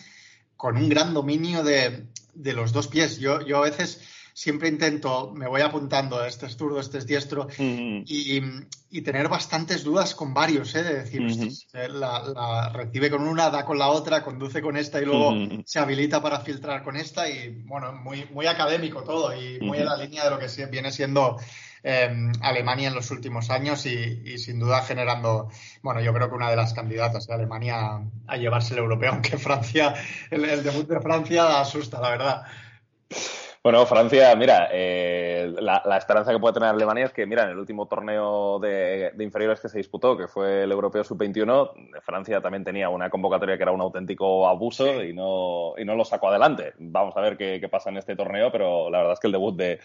[0.60, 3.18] con un gran dominio de, de los dos pies.
[3.18, 4.02] Yo, yo, a veces
[4.34, 8.04] siempre intento, me voy apuntando, este es zurdo, este es diestro, uh -huh.
[8.06, 8.42] y,
[8.90, 10.84] y, tener bastantes dudas con varios, ¿eh?
[10.84, 11.88] de decir, uh -huh.
[11.88, 15.36] la, la, recibe con una, da con la otra, conduce con esta y luego uh
[15.36, 15.64] -huh.
[15.66, 19.86] se habilita para filtrar con esta, y bueno, muy, muy académico todo y muy en
[19.86, 21.38] la línea de lo que viene siendo
[21.84, 25.50] eh, Alemania en los últimos años y, y, sin duda generando,
[25.82, 29.38] bueno, yo creo que una de las candidatas de Alemania a llevarse el europeo, aunque
[29.38, 29.94] Francia,
[30.32, 32.44] el, el debut de Francia asusta, la verdad.
[33.62, 37.50] Bueno, Francia, mira, eh, la, la, esperanza que puede tener Alemania es que, mira, en
[37.50, 42.42] el último torneo de, de inferiores que se disputó, que fue el Europeo Sub-21, Francia
[42.42, 45.10] también tenía una convocatoria que era un auténtico abuso sí.
[45.10, 46.74] y, no, y no lo sacó adelante.
[46.80, 49.34] Vamos a ver qué, qué pasa en este torneo, pero la verdad es que el
[49.34, 49.82] debut de,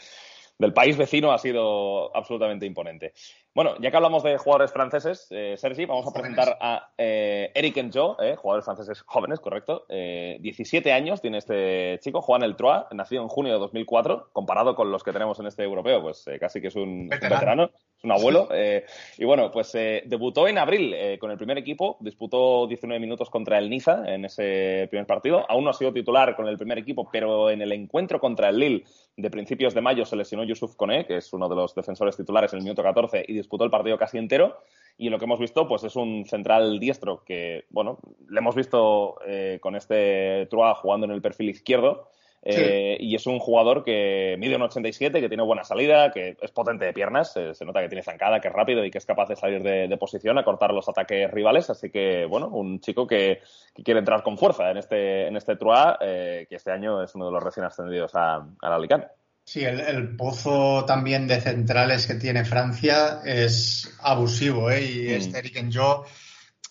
[0.59, 3.13] del país vecino ha sido absolutamente imponente.
[3.55, 7.77] Bueno, ya que hablamos de jugadores franceses, eh, Sergi, vamos a presentar a eh, Eric
[7.77, 9.87] Enjo, eh, jugadores franceses jóvenes, correcto.
[9.89, 14.91] 17 años tiene este chico, Juan El Troyes, nacido en junio de 2004, comparado con
[14.91, 17.37] los que tenemos en este europeo, pues casi que es un veterano.
[17.37, 17.71] veterano.
[17.97, 18.49] Es un abuelo.
[18.51, 18.85] Eh,
[19.19, 23.59] y bueno, pues eh, debutó en abril con el primer equipo, disputó 19 minutos contra
[23.59, 25.47] el Niza en ese primer partido.
[25.49, 28.59] Aún no ha sido titular con el primer equipo, pero en el encuentro contra el
[28.59, 28.85] Lille
[29.17, 32.53] de principios de mayo se lesionó Yusuf Kone, que es uno de los defensores titulares
[32.53, 34.59] en el minuto 14, y disputó el partido casi entero.
[34.97, 39.17] Y lo que hemos visto, pues es un central diestro que, bueno, le hemos visto
[39.61, 42.09] con este Trua jugando en el perfil izquierdo.
[42.47, 46.51] Eh, y es un jugador que mide un 87, que tiene buena salida, que es
[46.51, 49.07] potente de piernas, eh, se nota que tiene zancada, que es rápido y que es
[49.07, 51.71] capaz de salir de, posición a cortar los ataques rivales.
[51.71, 53.41] Así que, bueno, un chico que,
[53.83, 57.27] quiere entrar con fuerza en este, en este Troyes, eh, que este año es uno
[57.27, 59.09] de los recién ascendidos a, la Alicante.
[59.47, 64.83] Sí, el, pozo también de centrales que tiene Francia es abusivo, ¿eh?
[64.83, 65.11] Y mm.
[65.13, 66.07] este Eric yo,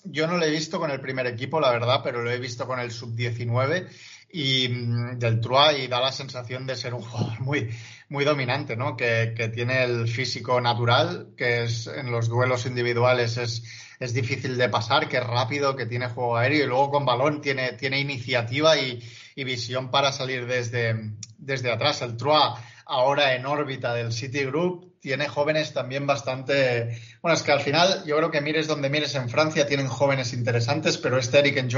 [0.03, 2.65] yo no lo he visto con el primer equipo, la verdad, pero lo he visto
[2.65, 3.87] con el sub-19
[4.31, 7.69] y mm, del Troyes y da la sensación de ser un jugador muy,
[8.09, 8.97] muy dominante, ¿no?
[8.97, 13.63] Que, tiene el físico natural, que es en los duelos individuales es,
[13.99, 17.39] es, difícil de pasar, que es rápido, que tiene juego aéreo y luego con balón
[17.39, 18.99] tiene, tiene iniciativa y,
[19.35, 22.01] visión para salir desde, desde atrás.
[22.01, 26.97] El Troyes ahora en órbita del City Group tiene jóvenes también bastante...
[27.21, 30.33] Bueno, es que al final yo creo que mires donde mires en Francia tienen jóvenes
[30.33, 31.69] interesantes, pero este Eric en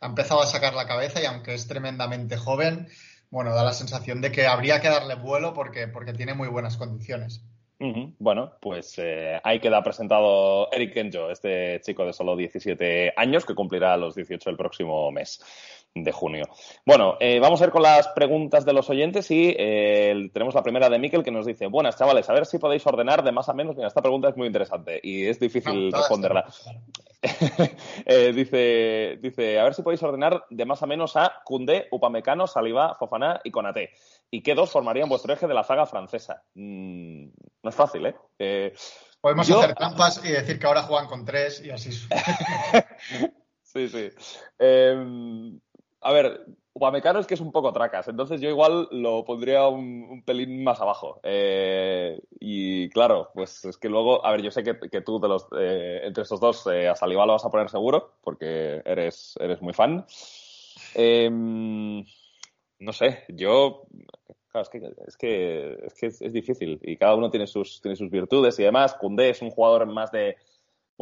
[0.00, 2.88] ha empezado a sacar la cabeza y aunque es tremendamente joven,
[3.30, 6.76] bueno, da la sensación de que habría que darle vuelo porque, porque tiene muy buenas
[6.76, 7.44] condiciones.
[8.20, 13.56] Bueno, pues eh, ahí queda presentado Eric Enjo, este chico de solo 17 años que
[13.56, 15.42] cumplirá los 18 el próximo mes
[15.94, 16.44] de junio.
[16.86, 20.62] Bueno, eh, vamos a ir con las preguntas de los oyentes y eh, tenemos la
[20.62, 23.48] primera de Miquel que nos dice, buenas chavales, a ver si podéis ordenar de más
[23.48, 23.76] a menos.
[23.76, 26.46] Mira, esta pregunta es muy interesante y es difícil responderla.
[28.04, 32.48] Eh, dice, dice, a ver si podéis ordenar de más a menos a Cundé, Upamecano,
[32.48, 33.90] Saliba, Fofana y Konaté.
[34.28, 36.42] ¿Y qué dos formarían vuestro eje de la saga francesa?
[36.54, 37.26] Mm,
[37.62, 38.16] no es fácil, ¿eh?
[38.40, 38.74] eh
[39.20, 41.92] Podemos hacer trampas y decir que ahora juegan con tres y así.
[43.62, 44.10] sí, sí.
[46.02, 50.22] A ver, Upamecano es que es un poco tracas, entonces yo igual lo pondría un,
[50.24, 51.20] pelín más abajo.
[51.22, 55.46] Eh, y claro, pues es que luego, a ver, yo sé que, tú de los,
[55.58, 59.60] eh, entre estos dos eh, a Saliba lo vas a poner seguro, porque eres, eres
[59.62, 60.04] muy fan.
[60.94, 62.04] Em,
[62.78, 63.86] no sé, yo
[64.52, 67.96] Claro, es que, es que, es, que es, difícil y cada uno tiene sus, tiene
[67.96, 70.36] sus virtudes y además Cundé es un jugador más de,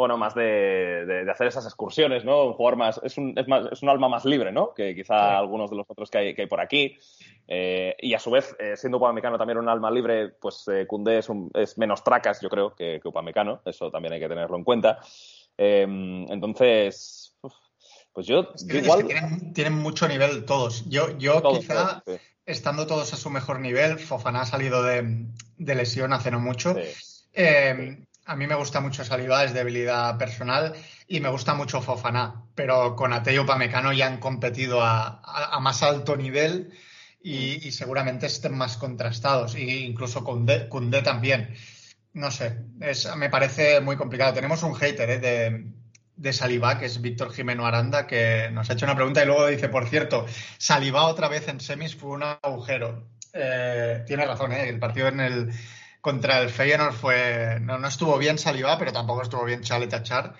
[0.00, 2.46] bueno, más de, hacer esas excursiones, ¿no?
[2.46, 4.72] Un jugador más es, un, es, más, es un alma más libre, ¿no?
[4.72, 6.96] Que quizá algunos de los otros que hay, que hay por aquí.
[7.46, 11.28] Eh, y a su vez, eh, siendo Upamecano también un alma libre, pues eh, es,
[11.52, 13.60] es, menos tracas, yo creo, que, que, Upamecano.
[13.66, 15.00] Eso también hay que tenerlo en cuenta.
[15.58, 17.36] Em, entonces,
[18.14, 19.06] pues yo, igual...
[19.52, 20.88] tienen, mucho nivel todos.
[20.88, 22.02] Yo, yo quizá,
[22.46, 25.26] estando todos a su mejor nivel, Fofana ha salido de,
[25.58, 26.74] lesión hace no mucho.
[27.34, 30.74] Em, a mí me gusta mucho Saliba, es debilidad personal,
[31.08, 35.82] y me gusta mucho Fofana, pero con Ate y Upamecano ya han competido a, más
[35.82, 36.72] alto nivel
[37.22, 41.54] y, seguramente estén más contrastados, e incluso con D también.
[42.12, 42.58] No sé,
[43.16, 44.32] me parece muy complicado.
[44.32, 45.18] Tenemos un hater ¿eh?
[45.18, 45.72] de,
[46.16, 49.46] de Saliba, que es Víctor Jimeno Aranda, que nos ha hecho una pregunta y luego
[49.46, 50.26] dice, por cierto,
[50.58, 53.08] Saliba otra vez en semis fue un agujero.
[53.32, 54.68] Eh, tiene razón, ¿eh?
[54.68, 55.52] el partido en el
[56.00, 57.58] contra el Feyenoord fue.
[57.60, 60.34] No, no estuvo bien Saliba, pero tampoco estuvo bien Chaletachar.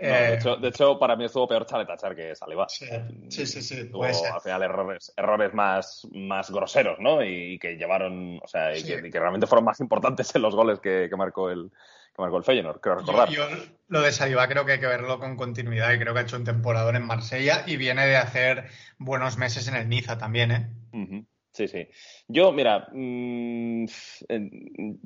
[0.00, 2.68] Eh, de, hecho, para mí estuvo peor Chaletachar que Saliba.
[2.68, 2.86] Sí,
[3.28, 3.90] sí, sí.
[3.90, 7.24] Tuvo al final errores, errores más, más groseros, ¿no?
[7.24, 11.10] Y, que llevaron, o sea, y, que, realmente fueron más importantes en los goles que,
[11.16, 11.70] marcó el,
[12.14, 13.28] que marcó el Feyenoord, creo recordar.
[13.30, 13.44] Yo,
[13.88, 16.36] lo de Saliba creo que hay que verlo con continuidad y creo que ha hecho
[16.36, 21.24] un temporador en Marsella y viene de hacer buenos meses en el Niza también, ¿eh?
[21.58, 21.88] Sí, sí.
[22.28, 23.84] Yo, mira, mm,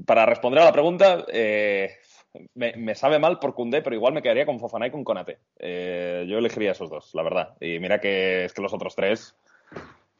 [0.04, 1.96] para responder a la pregunta, eh,
[2.56, 5.38] me, sabe mal por Cundé, pero igual me quedaría con Fofana y con Conate.
[5.58, 7.56] Eh, yo elegiría esos dos, la verdad.
[7.58, 9.34] Y mira que es que los otros tres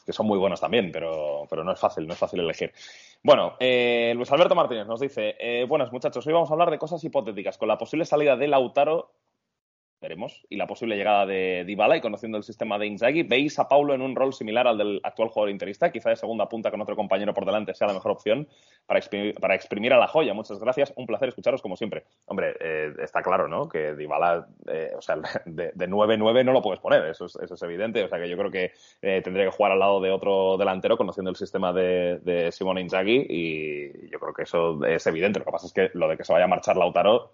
[0.06, 2.72] que son muy buenos también, pero, pero no es fácil, no es fácil elegir.
[3.22, 5.36] Bueno, eh, Luis Alberto Martínez nos dice,
[5.68, 7.58] buenas muchachos, hoy vamos a hablar de cosas hipotéticas.
[7.58, 9.12] Con la posible salida de Lautaro,
[10.02, 13.68] veremos, y la posible llegada de Dybala y conociendo el sistema de Inzaghi, ¿veis a
[13.68, 15.92] Paulo en un rol similar al del actual jugador interista?
[15.92, 18.48] Quizá de segunda punta con otro compañero por delante sea la mejor opción
[18.84, 20.34] para exprimir, para exprimir a la joya.
[20.34, 22.04] Muchas gracias, un placer escucharos como siempre.
[22.26, 23.68] Hombre, eh, está claro, ¿no?
[23.68, 27.62] Que Dybala, eh, o sea, de, 9-9 no lo puedes poner, eso es, eso es,
[27.62, 28.02] evidente.
[28.02, 30.96] O sea, que yo creo que eh, tendría que jugar al lado de otro delantero
[30.96, 35.38] conociendo el sistema de, de Simone Inzaghi y yo creo que eso es evidente.
[35.38, 37.30] Lo que pasa es que lo de que se vaya a marchar Lautaro,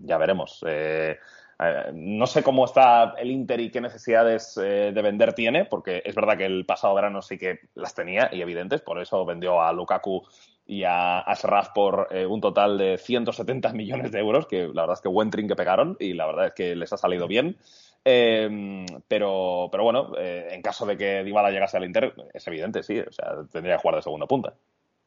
[0.00, 0.64] ya veremos.
[0.66, 1.16] Eh,
[1.58, 6.14] eh, no sé cómo está el Inter y qué necesidades de vender tiene, porque es
[6.14, 9.72] verdad que el pasado verano sí que las tenía y evidentes, por eso vendió a
[9.72, 10.22] Lukaku
[10.66, 15.00] y a Ashraf por un total de 170 millones de euros, que la verdad es
[15.00, 17.56] que buen trin que pegaron y la verdad es que les ha salido bien.
[18.04, 22.82] Eh, pero, pero bueno, eh, en caso de que Dybala llegase al Inter, es evidente,
[22.82, 24.54] sí, o sea, tendría que jugar de segunda punta.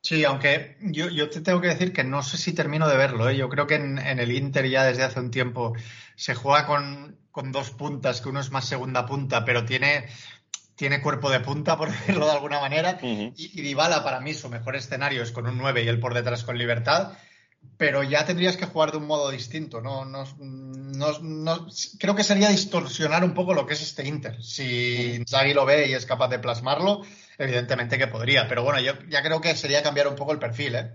[0.04, 3.30] Sí, aunque yo, te tengo que decir que no sé si termino de verlo.
[3.30, 3.38] ¿eh?
[3.38, 5.74] Yo creo que en, el Inter ya desde hace un tiempo
[6.22, 10.08] se juega con, con, dos puntas, que uno es más segunda punta, pero tiene,
[10.76, 13.00] tiene cuerpo de punta, por decirlo de alguna manera.
[13.02, 16.14] y, y Dybala, para mí, su mejor escenario es con un 9 y él por
[16.14, 17.14] detrás con libertad
[17.78, 19.82] pero ya tendrías que jugar de un modo distinto.
[19.82, 20.26] No, no,
[21.22, 21.68] no,
[22.00, 24.42] creo que sería distorsionar un poco lo que es este Inter.
[24.44, 27.02] Si Zagui lo ve y es capaz de plasmarlo,
[27.38, 28.48] evidentemente que podría.
[28.48, 30.92] Pero bueno, yo ya creo que sería cambiar un poco el perfil, ¿eh?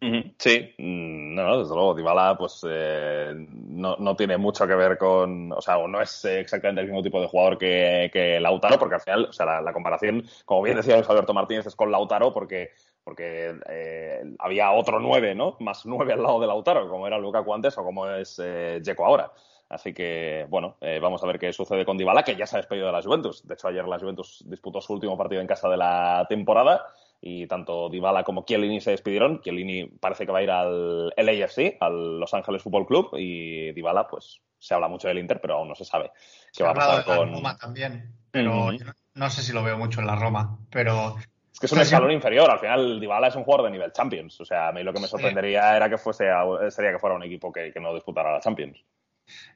[0.00, 5.50] Sí, mm, no, desde luego, Dybala pues eh, no, no, tiene mucho que ver con,
[5.52, 9.00] o sea, no es exactamente el mismo tipo de jugador que, que Lautaro, porque al
[9.00, 12.72] final, o sea, la, la comparación, como bien decía Alberto Martínez, es con Lautaro, porque
[13.04, 15.56] porque eh, había otro nueve, ¿no?
[15.60, 19.30] Más nueve al lado de Lautaro, como era Lukaku antes o como es eh, ahora.
[19.68, 22.60] Así que, bueno, eh, vamos a ver qué sucede con Dybala, que ya se ha
[22.60, 23.46] despedido de la Juventus.
[23.46, 26.86] De hecho, ayer la Juventus disputó su último partido en casa de la temporada
[27.26, 29.40] y tanto Dybala como Chiellini se despidieron.
[29.40, 34.06] Chiellini parece que va a ir al LAFC, al Los Ángeles Football Club, y Dybala,
[34.06, 36.10] pues, se habla mucho del Inter, pero aún no se sabe
[36.52, 37.32] qué va a pasar con...
[37.32, 38.72] Roma también, pero
[39.14, 41.16] no sé si lo veo mucho en la Roma, pero
[41.50, 42.50] es que es un escalón inferior.
[42.50, 44.38] Al final, Dybala es un jugador de nivel Champions.
[44.42, 46.26] O sea, a mí lo que me sorprendería era que fuese
[46.68, 48.84] sería que fuera un equipo que, no disputara la Champions.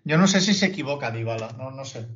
[0.04, 2.06] Yo no sé si se equivoca Dybala, no, no sé.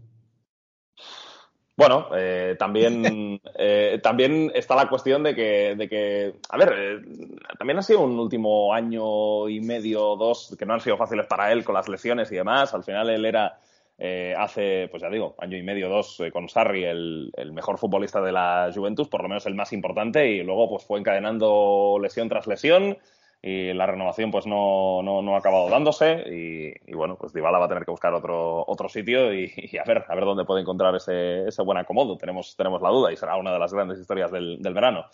[1.76, 7.36] Bueno, eh, también, eh, también está la cuestión de que, de que a ver, eh,
[7.58, 11.52] también ha sido un último año y medio, dos, que no han sido fáciles para
[11.52, 12.74] él con las lesiones y demás.
[12.74, 13.58] Al final él era
[14.04, 18.20] eh, hace, pues ya digo, año y medio, dos, eh, con Sarri, el, mejor futbolista
[18.20, 22.28] de la Juventus, por lo menos el más importante, y luego pues fue encadenando lesión
[22.28, 22.98] tras lesión
[23.42, 27.68] y la renovación pues no, no, ha acabado dándose y, bueno, pues Dybala va a
[27.68, 31.48] tener que buscar otro, otro sitio y, a ver, a ver dónde puede encontrar ese,
[31.48, 32.16] ese buen acomodo.
[32.16, 35.06] Tenemos, tenemos la duda y será una de las grandes historias del, del verano.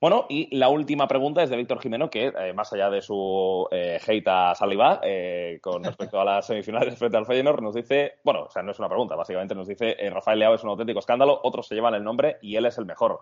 [0.00, 3.66] Bueno, y la última pregunta es de Víctor Jimeno, que eh, más allá de su
[3.70, 8.14] eh, hate a Saliba, eh, con respecto a las semifinales frente al Feyenoord, nos dice,
[8.22, 10.98] bueno, o sea, no es una pregunta, básicamente nos dice, Rafael Leao es un auténtico
[10.98, 13.20] escándalo, otros se llevan el nombre y él es el mejor.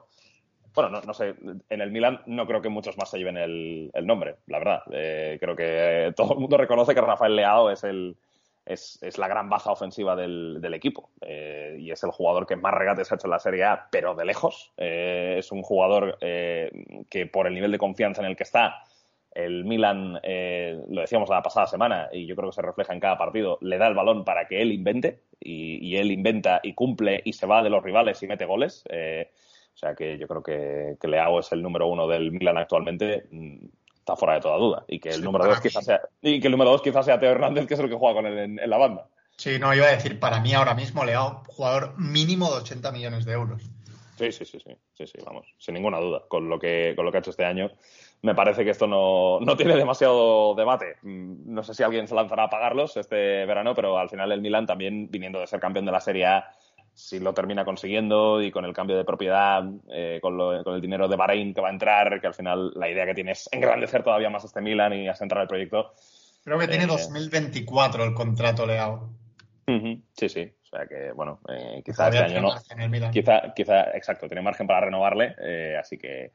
[0.74, 1.34] Bueno, no, sé,
[1.68, 4.82] en el Milan no creo que muchos más se lleven el, el nombre, la verdad.
[4.86, 8.16] creo que todo el mundo reconoce que Rafael Leao es el,
[8.64, 11.10] es, la gran baja ofensiva del, equipo.
[11.20, 14.14] Eh, y es el jugador que más regates ha hecho en la Serie A, pero
[14.14, 14.72] de lejos.
[14.76, 16.70] Eh, es un jugador eh,
[17.10, 18.82] que por el nivel de confianza en el que está,
[19.34, 23.16] el Milan, lo decíamos la pasada semana, y yo creo que se refleja en cada
[23.16, 27.32] partido, le da el balón para que él invente, y, él inventa y cumple y
[27.32, 28.84] se va de los rivales y mete goles.
[29.74, 33.26] O sea que yo creo que, que Leao es el número uno del Milan actualmente
[33.30, 33.64] mm,
[34.02, 34.84] está fuera de toda duda.
[34.88, 37.30] Y que el número dos quizás sea, y que el número dos quizás sea Teo
[37.30, 39.06] Hernández, que es el que juega con él en, la banda.
[39.36, 42.92] Sí, no, iba a decir, para mí ahora mismo le un jugador mínimo de 80
[42.92, 43.62] millones de euros.
[44.18, 47.10] Sí, sí, sí, sí, sí, sí, vamos, sin ninguna duda, con lo que, con lo
[47.10, 47.70] que ha hecho este año.
[48.20, 50.96] Me parece que esto no, no tiene demasiado debate.
[51.02, 54.40] Mm, no sé si alguien se lanzará a pagarlos este verano, pero al final el
[54.40, 56.52] Milan también, viniendo de ser campeón de la Serie A,
[56.94, 61.16] si lo termina consiguiendo y con el cambio de propiedad, eh, con, el dinero de
[61.16, 64.30] Bahrein que va a entrar, que al final la idea que tiene es engrandecer todavía
[64.30, 65.94] más este Milan y centrar el proyecto.
[66.44, 69.08] Creo que tiene 2024 eh, el contrato Leao.
[69.66, 70.52] sí, sí.
[70.62, 73.10] O sea que, bueno, eh, quizá este año no.
[73.10, 75.34] Quizá, quizá, exacto, tiene margen para renovarle,
[75.78, 76.32] así que.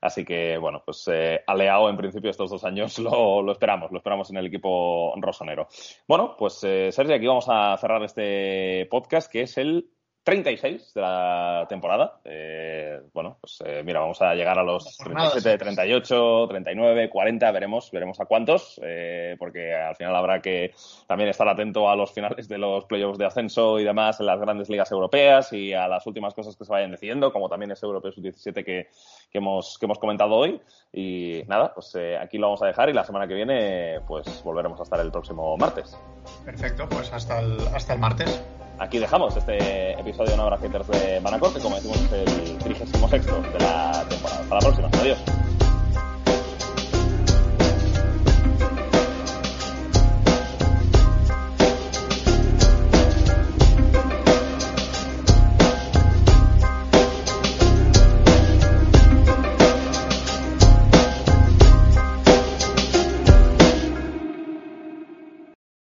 [0.00, 3.98] Así que, bueno, pues eh, Leao en principio estos dos años lo, lo, esperamos, lo
[3.98, 5.68] esperamos en el equipo rosonero.
[6.08, 9.90] Bueno, pues eh, Sergio, aquí vamos a cerrar este podcast que es el
[10.22, 12.20] 36 de la temporada.
[12.24, 17.90] Eh, bueno, pues eh, mira, vamos a llegar a los 37, 38, 39, 40, veremos,
[17.90, 20.74] veremos a cuántos, eh, porque al final habrá que
[21.06, 24.38] también estar atento a los finales de los playoffs de ascenso y demás en las
[24.38, 27.82] grandes ligas europeas y a las últimas cosas que se vayan decidiendo, como también es
[27.82, 28.88] Europeo Sub-17 que,
[29.30, 30.60] que, hemos, que hemos comentado hoy.
[30.92, 34.78] Y nada, pues aquí lo vamos a dejar y la semana que viene pues volveremos
[34.80, 35.96] a estar el próximo martes.
[36.44, 38.42] Perfecto, pues hasta el, hasta el martes
[38.80, 42.58] aquí dejamos este episodio de Una Hora Haters de Manacor, que como decimos es el
[42.58, 44.40] 36 de la temporada.
[44.40, 44.88] Hasta la próxima.
[45.00, 45.18] Adiós.